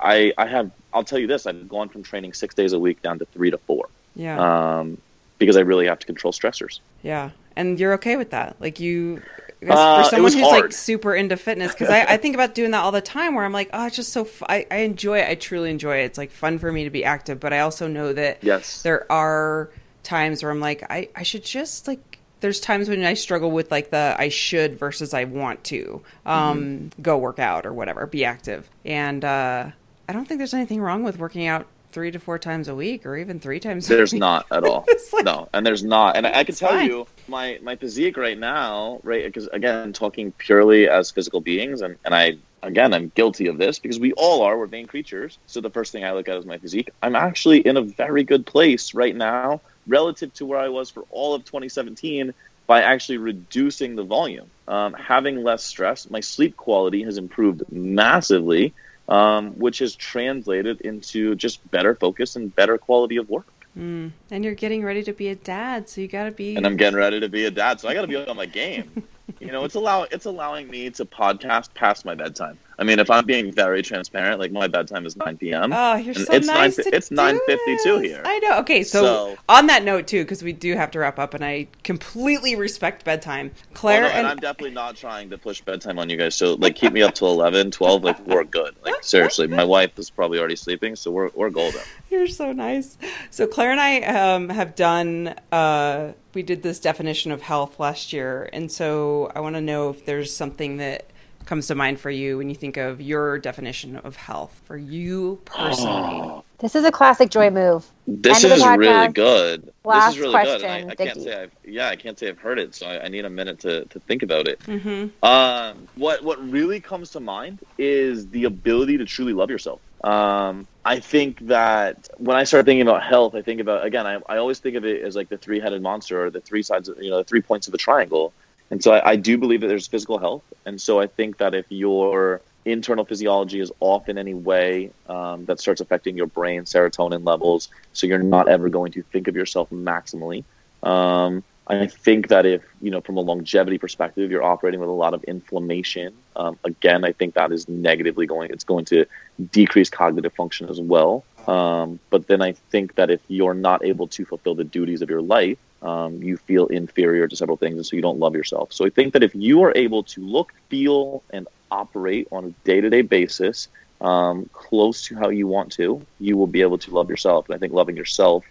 [0.00, 3.02] I I have I'll tell you this I've gone from training six days a week
[3.02, 4.78] down to three to four Yeah.
[4.78, 4.98] um,
[5.38, 6.80] because I really have to control stressors.
[7.02, 8.56] Yeah, and you're okay with that?
[8.60, 9.22] Like you,
[9.68, 12.80] Uh, for someone who's like super into fitness, because I, I think about doing that
[12.82, 13.34] all the time.
[13.34, 14.22] Where I'm like, oh, it's just so.
[14.22, 15.28] F- I, I enjoy it.
[15.28, 16.04] I truly enjoy it.
[16.04, 18.82] It's like fun for me to be active, but I also know that Yes.
[18.82, 19.70] there are
[20.04, 22.18] times where I'm like, I, I should just like.
[22.40, 26.58] There's times when I struggle with like the I should versus I want to um,
[26.62, 27.02] Mm-hmm.
[27.02, 29.70] go work out or whatever, be active, and uh,
[30.08, 33.04] I don't think there's anything wrong with working out three to four times a week
[33.06, 33.88] or even three times.
[33.88, 33.98] a week.
[33.98, 34.86] There's not at all.
[35.12, 36.16] Like- no, and there's not.
[36.16, 36.88] And I, I can tell fine.
[36.88, 39.24] you, my my physique right now, right?
[39.24, 43.78] Because again, talking purely as physical beings, and and I again, I'm guilty of this
[43.78, 44.58] because we all are.
[44.58, 45.38] We're vain creatures.
[45.46, 46.90] So the first thing I look at is my physique.
[47.02, 51.04] I'm actually in a very good place right now relative to where I was for
[51.10, 52.34] all of 2017
[52.66, 56.10] by actually reducing the volume, um, having less stress.
[56.10, 58.74] My sleep quality has improved massively,
[59.08, 63.46] um, which has translated into just better focus and better quality of work.
[63.76, 64.12] Mm.
[64.30, 66.56] And you're getting ready to be a dad, so you got to be.
[66.56, 68.46] and I'm getting ready to be a dad, so I got to be on my
[68.46, 69.04] game.
[69.40, 72.58] You know, it's allow it's allowing me to podcast past my bedtime.
[72.80, 75.72] I mean, if I'm being very transparent, like my bedtime is 9 p.m.
[75.72, 76.78] Oh, you're so it's nice.
[76.78, 78.22] 9 to it's do 9:52 here.
[78.24, 78.58] I know.
[78.60, 81.44] Okay, so, So- on that note too, because we do have to wrap up, and
[81.44, 83.50] I completely respect bedtime.
[83.74, 86.36] Claire Well, no, and, and I'm definitely not trying to push bedtime on you guys.
[86.36, 88.04] So like, keep me up till 11, 12.
[88.04, 88.76] Like, we're good.
[88.84, 91.80] Like, seriously, my wife is probably already sleeping, so we're we're golden.
[92.10, 92.96] You're so nice.
[93.30, 95.34] So Claire and I um, have done.
[95.50, 99.90] Uh, we did this definition of health last year, and so I want to know
[99.90, 101.10] if there's something that
[101.48, 105.40] comes to mind for you when you think of your definition of health for you
[105.46, 106.42] personally.
[106.58, 107.86] This is a classic joy move.
[108.06, 109.72] This End is really good.
[109.82, 110.60] Last this is really good.
[110.60, 112.86] question, And I, I can't say I've yeah, I can't say I've heard it, so
[112.86, 114.58] I, I need a minute to, to think about it.
[114.60, 115.24] Mm-hmm.
[115.24, 119.80] Um, what what really comes to mind is the ability to truly love yourself.
[120.04, 124.06] Um, I think that when I start thinking about health, I think about again.
[124.06, 126.62] I, I always think of it as like the three headed monster or the three
[126.62, 128.34] sides, of, you know, the three points of the triangle.
[128.70, 131.54] And so I, I do believe that there's physical health, and so I think that
[131.54, 136.62] if your internal physiology is off in any way, um, that starts affecting your brain
[136.62, 140.44] serotonin levels, so you're not ever going to think of yourself maximally.
[140.82, 144.92] Um, I think that if you know, from a longevity perspective, you're operating with a
[144.92, 146.14] lot of inflammation.
[146.34, 148.50] Um, again, I think that is negatively going.
[148.50, 149.04] It's going to
[149.52, 151.24] decrease cognitive function as well.
[151.46, 155.10] Um, but then I think that if you're not able to fulfill the duties of
[155.10, 158.72] your life, um, you feel inferior to several things, and so you don't love yourself.
[158.72, 162.50] So I think that if you are able to look, feel, and operate on a
[162.64, 163.68] day-to-day basis
[164.00, 167.46] um, close to how you want to, you will be able to love yourself.
[167.48, 168.44] And I think loving yourself,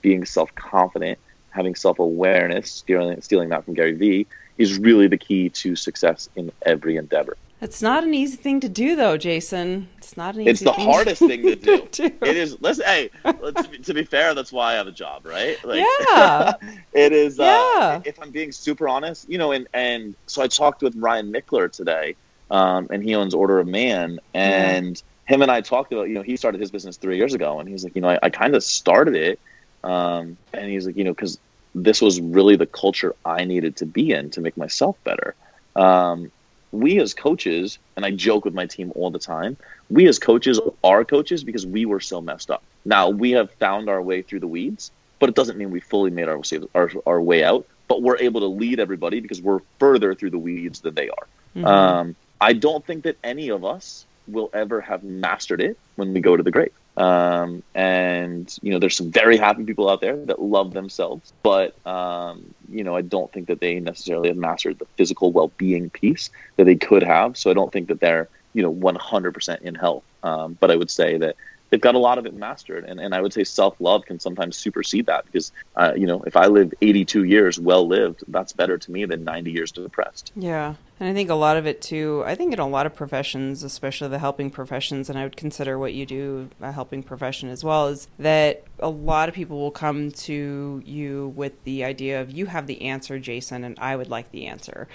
[0.00, 1.18] being self-confident,
[1.50, 4.26] having self-awareness, stealing, stealing that from Gary Vee,
[4.58, 7.36] is really the key to success in every endeavor.
[7.62, 9.88] It's not an easy thing to do, though, Jason.
[9.98, 10.50] It's not an easy.
[10.50, 11.88] It's the thing hardest thing to do.
[11.92, 12.06] do.
[12.06, 12.60] It is.
[12.60, 13.10] Listen, hey,
[13.40, 15.64] let's, to be fair, that's why I have a job, right?
[15.64, 16.54] Like, Yeah.
[16.92, 17.38] it is.
[17.38, 18.02] Uh, Yeah.
[18.04, 21.70] If I'm being super honest, you know, and and so I talked with Ryan Michler
[21.70, 22.16] today,
[22.50, 26.22] um, and he owns Order of Man, and him and I talked about, you know,
[26.22, 28.56] he started his business three years ago, and he's like, you know, I, I kind
[28.56, 29.38] of started it,
[29.84, 31.38] um, and he's like, you know, because
[31.76, 35.36] this was really the culture I needed to be in to make myself better.
[35.76, 36.32] Um,
[36.72, 39.56] we as coaches, and I joke with my team all the time,
[39.90, 42.62] we as coaches are coaches because we were so messed up.
[42.84, 46.10] Now we have found our way through the weeds, but it doesn't mean we fully
[46.10, 46.40] made our
[46.74, 47.66] our, our way out.
[47.88, 51.26] But we're able to lead everybody because we're further through the weeds than they are.
[51.56, 51.66] Mhm.
[51.66, 56.20] Um, I don't think that any of us will ever have mastered it when we
[56.20, 56.72] go to the grave.
[56.96, 61.74] Um, and you know, there's some very happy people out there that love themselves, but
[61.86, 66.30] um, you know, I don't think that they necessarily have mastered the physical well-being piece
[66.56, 67.36] that they could have.
[67.36, 70.04] So I don't think that they're you know 100% in health.
[70.22, 71.36] Um, but I would say that
[71.70, 74.56] they've got a lot of it mastered, and, and I would say self-love can sometimes
[74.58, 78.76] supersede that because uh, you know if I live 82 years well lived, that's better
[78.76, 80.32] to me than 90 years depressed.
[80.36, 80.74] Yeah.
[81.02, 83.64] And I think a lot of it too, I think in a lot of professions,
[83.64, 87.64] especially the helping professions, and I would consider what you do a helping profession as
[87.64, 92.30] well, is that a lot of people will come to you with the idea of
[92.30, 94.86] you have the answer, Jason, and I would like the answer.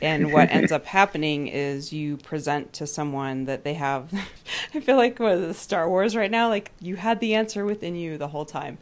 [0.00, 4.12] And what ends up happening is you present to someone that they have,
[4.74, 8.18] I feel like with Star Wars right now, like you had the answer within you
[8.18, 8.78] the whole time.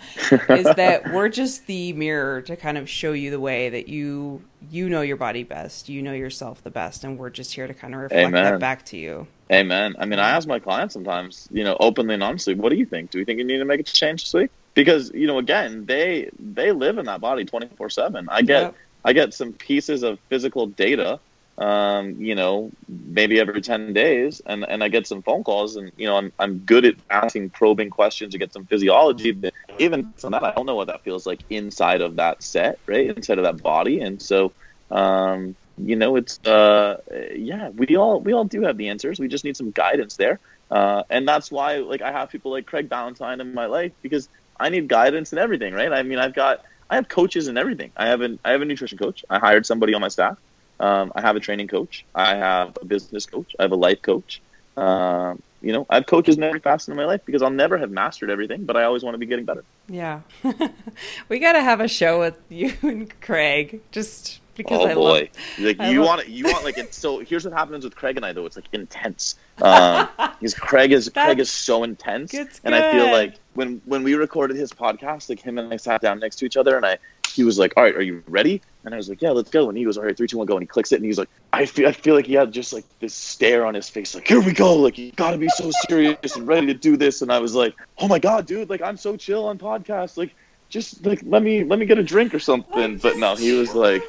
[0.51, 4.43] is that we're just the mirror to kind of show you the way that you
[4.71, 7.75] you know your body best, you know yourself the best, and we're just here to
[7.75, 8.45] kind of reflect Amen.
[8.45, 9.27] that back to you.
[9.53, 9.95] Amen.
[9.99, 12.87] I mean, I ask my clients sometimes, you know, openly and honestly, what do you
[12.87, 13.11] think?
[13.11, 14.51] Do you think you need to make a change this week?
[14.75, 18.29] Because you know, again, they they live in that body twenty four seven.
[18.31, 18.75] I get Yep.
[19.05, 21.21] I get some pieces of physical data,
[21.59, 25.93] um, you know, maybe every ten days, and and I get some phone calls, and
[25.97, 29.33] you know, I'm I'm good at asking probing questions to get some physiology.
[29.33, 32.81] But even from that, I don't know what that feels like inside of that set,
[32.87, 33.17] right?
[33.17, 34.55] Inside of that body, and so.
[34.91, 36.97] Um, you know it's uh
[37.35, 40.39] yeah we all we all do have the answers we just need some guidance there
[40.71, 44.29] uh and that's why like i have people like craig ballantyne in my life because
[44.61, 47.91] i need guidance in everything right i mean i've got i have coaches in everything
[47.97, 50.39] i have an i have a nutrition coach i hired somebody on my staff
[50.85, 54.01] um i have a training coach i have a business coach i have a life
[54.11, 54.41] coach
[54.77, 57.77] um you know i have coaches in every facet of my life because i'll never
[57.79, 60.21] have mastered everything but i always want to be getting better Yeah.
[61.29, 65.01] we got to have a show with you and Craig just because oh I boy,
[65.03, 65.29] love
[65.67, 67.19] like I you love- want it, you want like it's so.
[67.21, 68.47] Here's what happens with Craig and I though.
[68.47, 69.35] It's like intense.
[69.63, 74.15] Um, because Craig is Craig is so intense, and I feel like when when we
[74.15, 76.99] recorded his podcast, like him and I sat down next to each other, and I
[77.33, 79.69] he was like, "All right, are you ready?" And I was like, "Yeah, let's go."
[79.69, 81.19] And he goes, "All right, three, two, one, go." And he clicks it, and he's
[81.19, 84.15] like, "I feel I feel like he had just like this stare on his face,
[84.15, 86.97] like here we go, like you got to be so serious and ready to do
[86.97, 88.69] this." And I was like, "Oh my god, dude!
[88.69, 90.35] Like I'm so chill on podcasts, like."
[90.71, 93.77] Just like let me let me get a drink or something, but no, he was
[93.77, 94.03] like,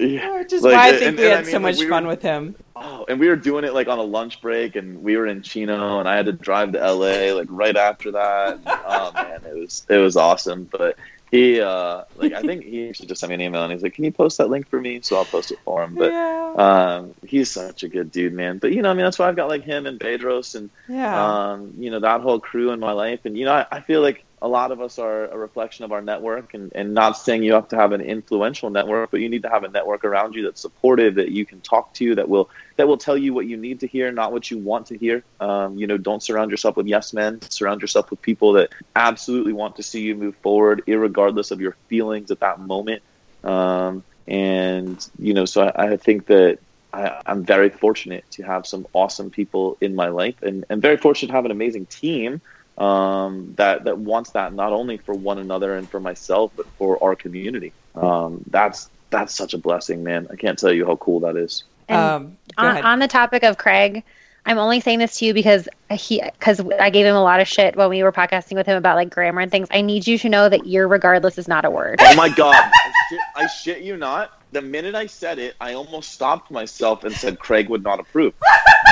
[0.00, 1.72] yeah, which is like, why I think and- we and I had so mean, like,
[1.74, 2.54] much we were- fun with him.
[2.76, 5.42] Oh, and we were doing it like on a lunch break, and we were in
[5.42, 8.58] Chino, and I had to drive to LA like right after that.
[8.66, 10.64] oh man, it was it was awesome.
[10.70, 10.96] But
[11.30, 13.92] he uh like I think he actually just sent me an email, and he's like,
[13.92, 15.94] "Can you post that link for me?" So I'll post it for him.
[15.94, 16.54] But yeah.
[16.56, 18.56] um, he's such a good dude, man.
[18.56, 21.50] But you know, I mean, that's why I've got like him and Bedros and yeah.
[21.50, 23.20] um, you know, that whole crew in my life.
[23.26, 25.92] And, you know, I, I feel like a lot of us are a reflection of
[25.92, 29.28] our network and, and not saying you have to have an influential network, but you
[29.28, 32.26] need to have a network around you that's supportive, that you can talk to, that
[32.26, 34.96] will, that will tell you what you need to hear, not what you want to
[34.96, 35.22] hear.
[35.40, 39.52] Um, you know, don't surround yourself with yes men, surround yourself with people that absolutely
[39.52, 43.02] want to see you move forward, irregardless of your feelings at that moment.
[43.44, 46.60] Um, and, you know, so I, I think that
[46.94, 50.96] I, I'm very fortunate to have some awesome people in my life, and, and very
[50.96, 52.40] fortunate to have an amazing team
[52.78, 57.02] um, that that wants that not only for one another and for myself, but for
[57.02, 57.72] our community.
[57.94, 60.28] Um, that's that's such a blessing, man.
[60.30, 61.64] I can't tell you how cool that is.
[61.88, 64.04] Um, on, on the topic of Craig,
[64.46, 67.48] I'm only saying this to you because he because I gave him a lot of
[67.48, 69.68] shit when we were podcasting with him about like grammar and things.
[69.70, 71.98] I need you to know that your regardless is not a word.
[72.00, 74.40] Oh my god, I shit, I shit you not.
[74.52, 78.34] The minute I said it, I almost stopped myself and said Craig would not approve.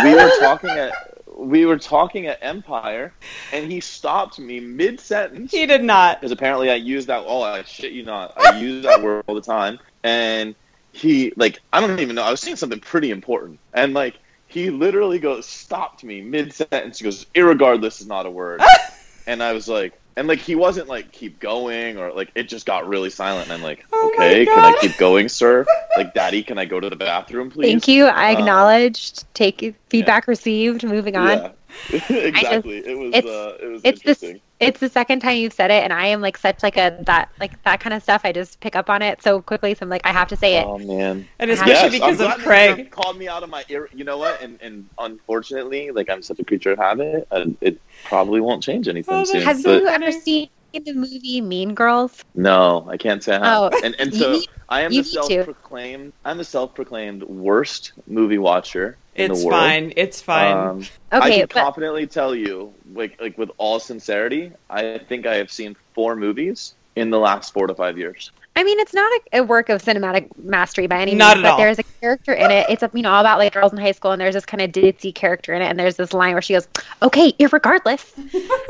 [0.05, 0.93] We were talking at
[1.39, 3.14] we were talking at Empire,
[3.53, 5.53] and he stopped me mid sentence.
[5.53, 6.20] he did not.
[6.20, 7.24] because apparently I use that.
[7.26, 8.34] Oh, I shit you not.
[8.36, 9.78] I use that word all the time.
[10.03, 10.55] And
[10.93, 12.22] he, like, I don't even know.
[12.22, 14.18] I was saying something pretty important, and like,
[14.49, 16.99] he literally goes, stopped me mid sentence.
[16.99, 18.61] He goes, "Irregardless is not a word."
[19.26, 22.66] and I was like, and like, he wasn't like, keep going, or like, it just
[22.66, 23.45] got really silent.
[23.45, 25.64] And I'm like, Oh okay, can I keep going, sir?
[25.97, 27.71] Like, Daddy, can I go to the bathroom, please?
[27.73, 28.05] Thank you.
[28.07, 29.25] I Um, acknowledged.
[29.35, 30.85] Take feedback received.
[30.85, 31.29] Moving on.
[31.29, 31.51] Yeah.
[32.11, 32.79] exactly.
[32.79, 33.14] it was.
[33.14, 34.41] it's- uh, it was it's this- interesting.
[34.61, 37.30] It's the second time you've said it, and I am like such like a that
[37.38, 38.22] like that kind of stuff.
[38.24, 40.56] I just pick up on it so quickly, so I'm like I have to say
[40.56, 40.66] it.
[40.66, 41.28] Oh man.
[41.38, 42.90] And Yes, especially I'm because of that Craig.
[42.90, 43.88] called me out of my ear.
[43.94, 44.42] You know what?
[44.42, 48.88] And and unfortunately, like I'm such a creature of habit, and it probably won't change
[48.88, 49.42] anything that's soon.
[49.42, 52.24] Have but you ever seen the movie Mean Girls?
[52.34, 53.72] no, I can't say I have.
[53.72, 56.12] Oh, and and so need- I am the self-proclaimed.
[56.24, 59.61] I'm the self-proclaimed worst movie watcher in It's the world.
[59.61, 59.93] fine.
[59.97, 60.57] It's fine.
[60.57, 65.37] Um, I can but confidently tell you, like like with all sincerity, I think I
[65.37, 68.31] have seen four movies in the last four to five years.
[68.57, 71.49] I mean, it's not a, a work of cinematic mastery by any Not means, at
[71.49, 71.59] but all.
[71.59, 72.66] there's a character in it.
[72.69, 74.73] It's you know all about like girls in high school, and there's this kind of
[74.73, 76.66] ditzy character in it, and there's this line where she goes,
[77.01, 78.19] "Okay, irregardless,"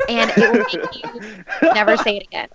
[0.07, 1.43] and it will make you
[1.73, 2.49] never say it again.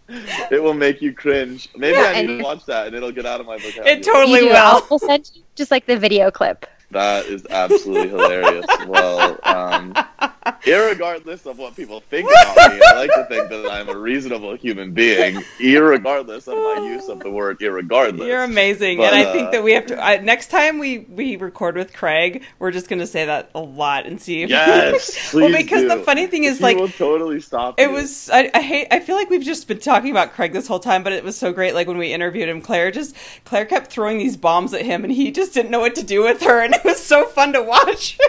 [0.52, 1.68] It will make you cringe.
[1.76, 3.90] Maybe Yeah, I need to watch that, and it'll get out of my vocabulary.
[3.98, 4.56] it totally You will.
[4.56, 6.66] I'll, I'll send you just like the video clip.
[6.90, 8.66] That is absolutely hilarious.
[8.86, 9.94] Well, um,
[10.46, 14.54] irregardless of what people think about me, I like to think that I'm a reasonable
[14.56, 18.26] human being, irregardless of my use of the word irregardless.
[18.26, 20.02] You're amazing, But, and I uh, think that we have to.
[20.02, 23.60] I, next time we we record with Craig, we're just going to say that a
[23.60, 24.50] lot and see if.
[24.50, 27.78] Yes, well, please because the funny thing is, He like, will totally stop.
[27.78, 27.92] it you.
[27.92, 28.30] was.
[28.30, 28.88] I, I hate.
[28.90, 31.36] I feel like we've just been talking about Craig this whole time, but it was
[31.36, 31.74] so great.
[31.74, 33.14] Like when we interviewed him, Claire just
[33.44, 36.22] Claire kept throwing these bombs at him, and he just didn't know what to do
[36.22, 38.18] with her, and it was so fun to watch.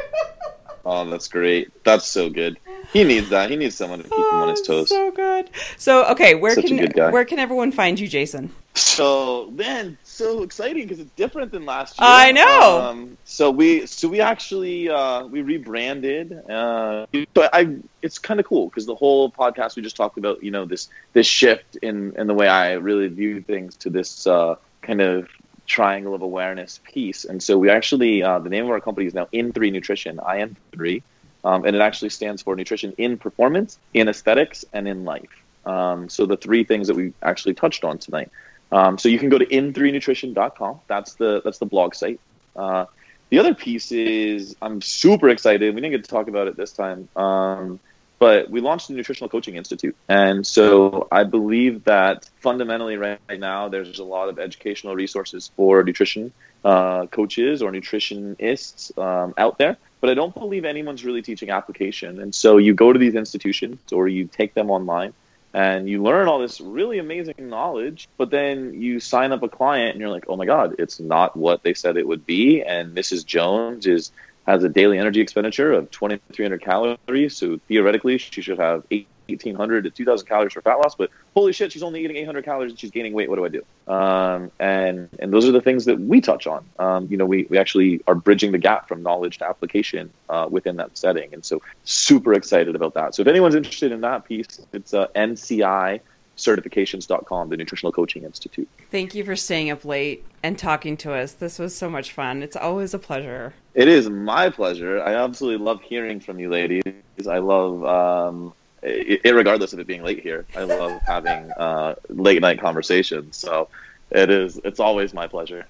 [0.85, 1.71] Oh, that's great.
[1.83, 2.59] That's so good.
[2.93, 3.49] He needs that.
[3.49, 4.89] He needs someone to keep him on his Oh, toes.
[4.89, 5.49] So good.
[5.77, 8.51] So okay, where Such can where can everyone find you, Jason?
[8.75, 12.07] So then, so exciting because it's different than last year.
[12.07, 12.81] I know.
[12.81, 16.33] Um, so we, so we actually uh, we rebranded.
[16.49, 20.43] Uh, but I, it's kind of cool because the whole podcast we just talked about,
[20.43, 24.27] you know, this this shift in in the way I really view things to this
[24.27, 25.29] uh, kind of
[25.65, 27.25] triangle of awareness piece.
[27.25, 30.19] And so we actually, uh, the name of our company is now In Three Nutrition,
[30.35, 31.03] IN three,
[31.43, 35.29] um, and it actually stands for nutrition in performance, in aesthetics, and in life.
[35.65, 38.31] Um, so the three things that we actually touched on tonight.
[38.71, 40.81] Um, so you can go to in3nutrition.com.
[40.87, 42.19] That's the that's the blog site.
[42.55, 42.85] Uh,
[43.29, 45.73] the other piece is I'm super excited.
[45.73, 47.79] We didn't get to talk about it this time, um,
[48.19, 53.39] but we launched the Nutritional Coaching Institute, and so I believe that fundamentally right, right
[53.39, 56.31] now there's a lot of educational resources for nutrition
[56.65, 59.77] uh, coaches or nutritionists um, out there.
[60.01, 62.19] But I don't believe anyone's really teaching application.
[62.19, 65.13] And so you go to these institutions or you take them online
[65.53, 69.91] and you learn all this really amazing knowledge, but then you sign up a client
[69.91, 72.61] and you're like, oh my God, it's not what they said it would be.
[72.61, 73.25] And Mrs.
[73.25, 74.11] Jones is
[74.47, 77.35] has a daily energy expenditure of 2,300 calories.
[77.35, 80.95] So theoretically, she should have 1,800 to 2,000 calories for fat loss.
[80.95, 83.29] But holy shit, she's only eating 800 calories and she's gaining weight.
[83.29, 83.91] What do I do?
[83.91, 86.65] Um, and and those are the things that we touch on.
[86.77, 90.47] Um, you know, we, we actually are bridging the gap from knowledge to application uh,
[90.49, 91.33] within that setting.
[91.33, 93.15] And so super excited about that.
[93.15, 96.01] So if anyone's interested in that piece, it's uh, NCI
[96.37, 98.67] certifications.com, the Nutritional Coaching Institute.
[98.91, 101.33] Thank you for staying up late and talking to us.
[101.33, 102.43] This was so much fun.
[102.43, 103.53] It's always a pleasure.
[103.73, 105.01] It is my pleasure.
[105.01, 106.83] I absolutely love hearing from you ladies.
[107.29, 112.59] I love, um, regardless of it being late here, I love having uh, late night
[112.59, 113.37] conversations.
[113.37, 113.69] So
[114.11, 115.65] it is, it's always my pleasure.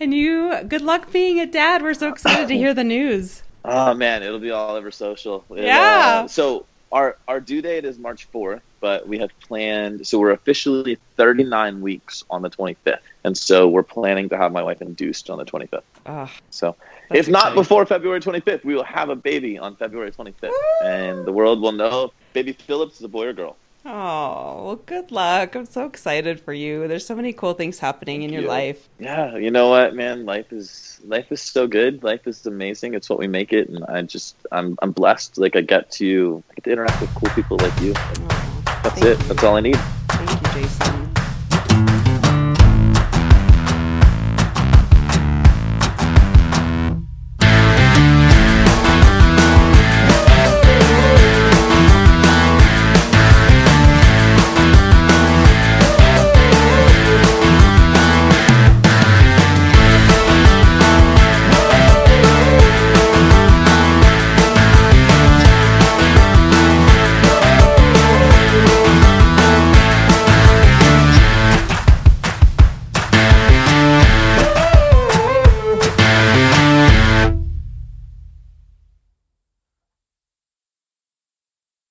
[0.00, 1.82] And you, good luck being a dad.
[1.82, 3.42] We're so excited to hear the news.
[3.66, 5.42] Oh man, it'll be all over social.
[5.48, 6.24] It, Yeah.
[6.24, 10.06] uh, so our our due date is March fourth, but we have planned.
[10.06, 14.62] So we're officially 39 weeks on the 25th, and so we're planning to have my
[14.62, 15.82] wife induced on the 25th.
[16.06, 16.76] Ah, So
[17.12, 20.52] if not before February 25th, we will have a baby on February 25th,
[20.84, 23.58] and the world will know baby Phillips is a boy or girl.
[23.84, 25.54] Oh, well, good luck.
[25.54, 26.88] I'm so excited for you.
[26.88, 28.48] There's so many cool things happening in your you.
[28.48, 28.88] life.
[28.98, 30.24] Yeah, you know what, man?
[30.26, 32.02] Life is life is so good.
[32.02, 32.94] Life is amazing.
[32.94, 35.38] It's what we make it, and I just I'm I'm blessed.
[35.38, 37.92] Like I get to I get to interact with cool people like you.
[37.96, 39.18] Oh, That's it.
[39.18, 39.24] you.
[39.28, 39.76] That's all I need.
[40.08, 41.03] Thank you, Jason.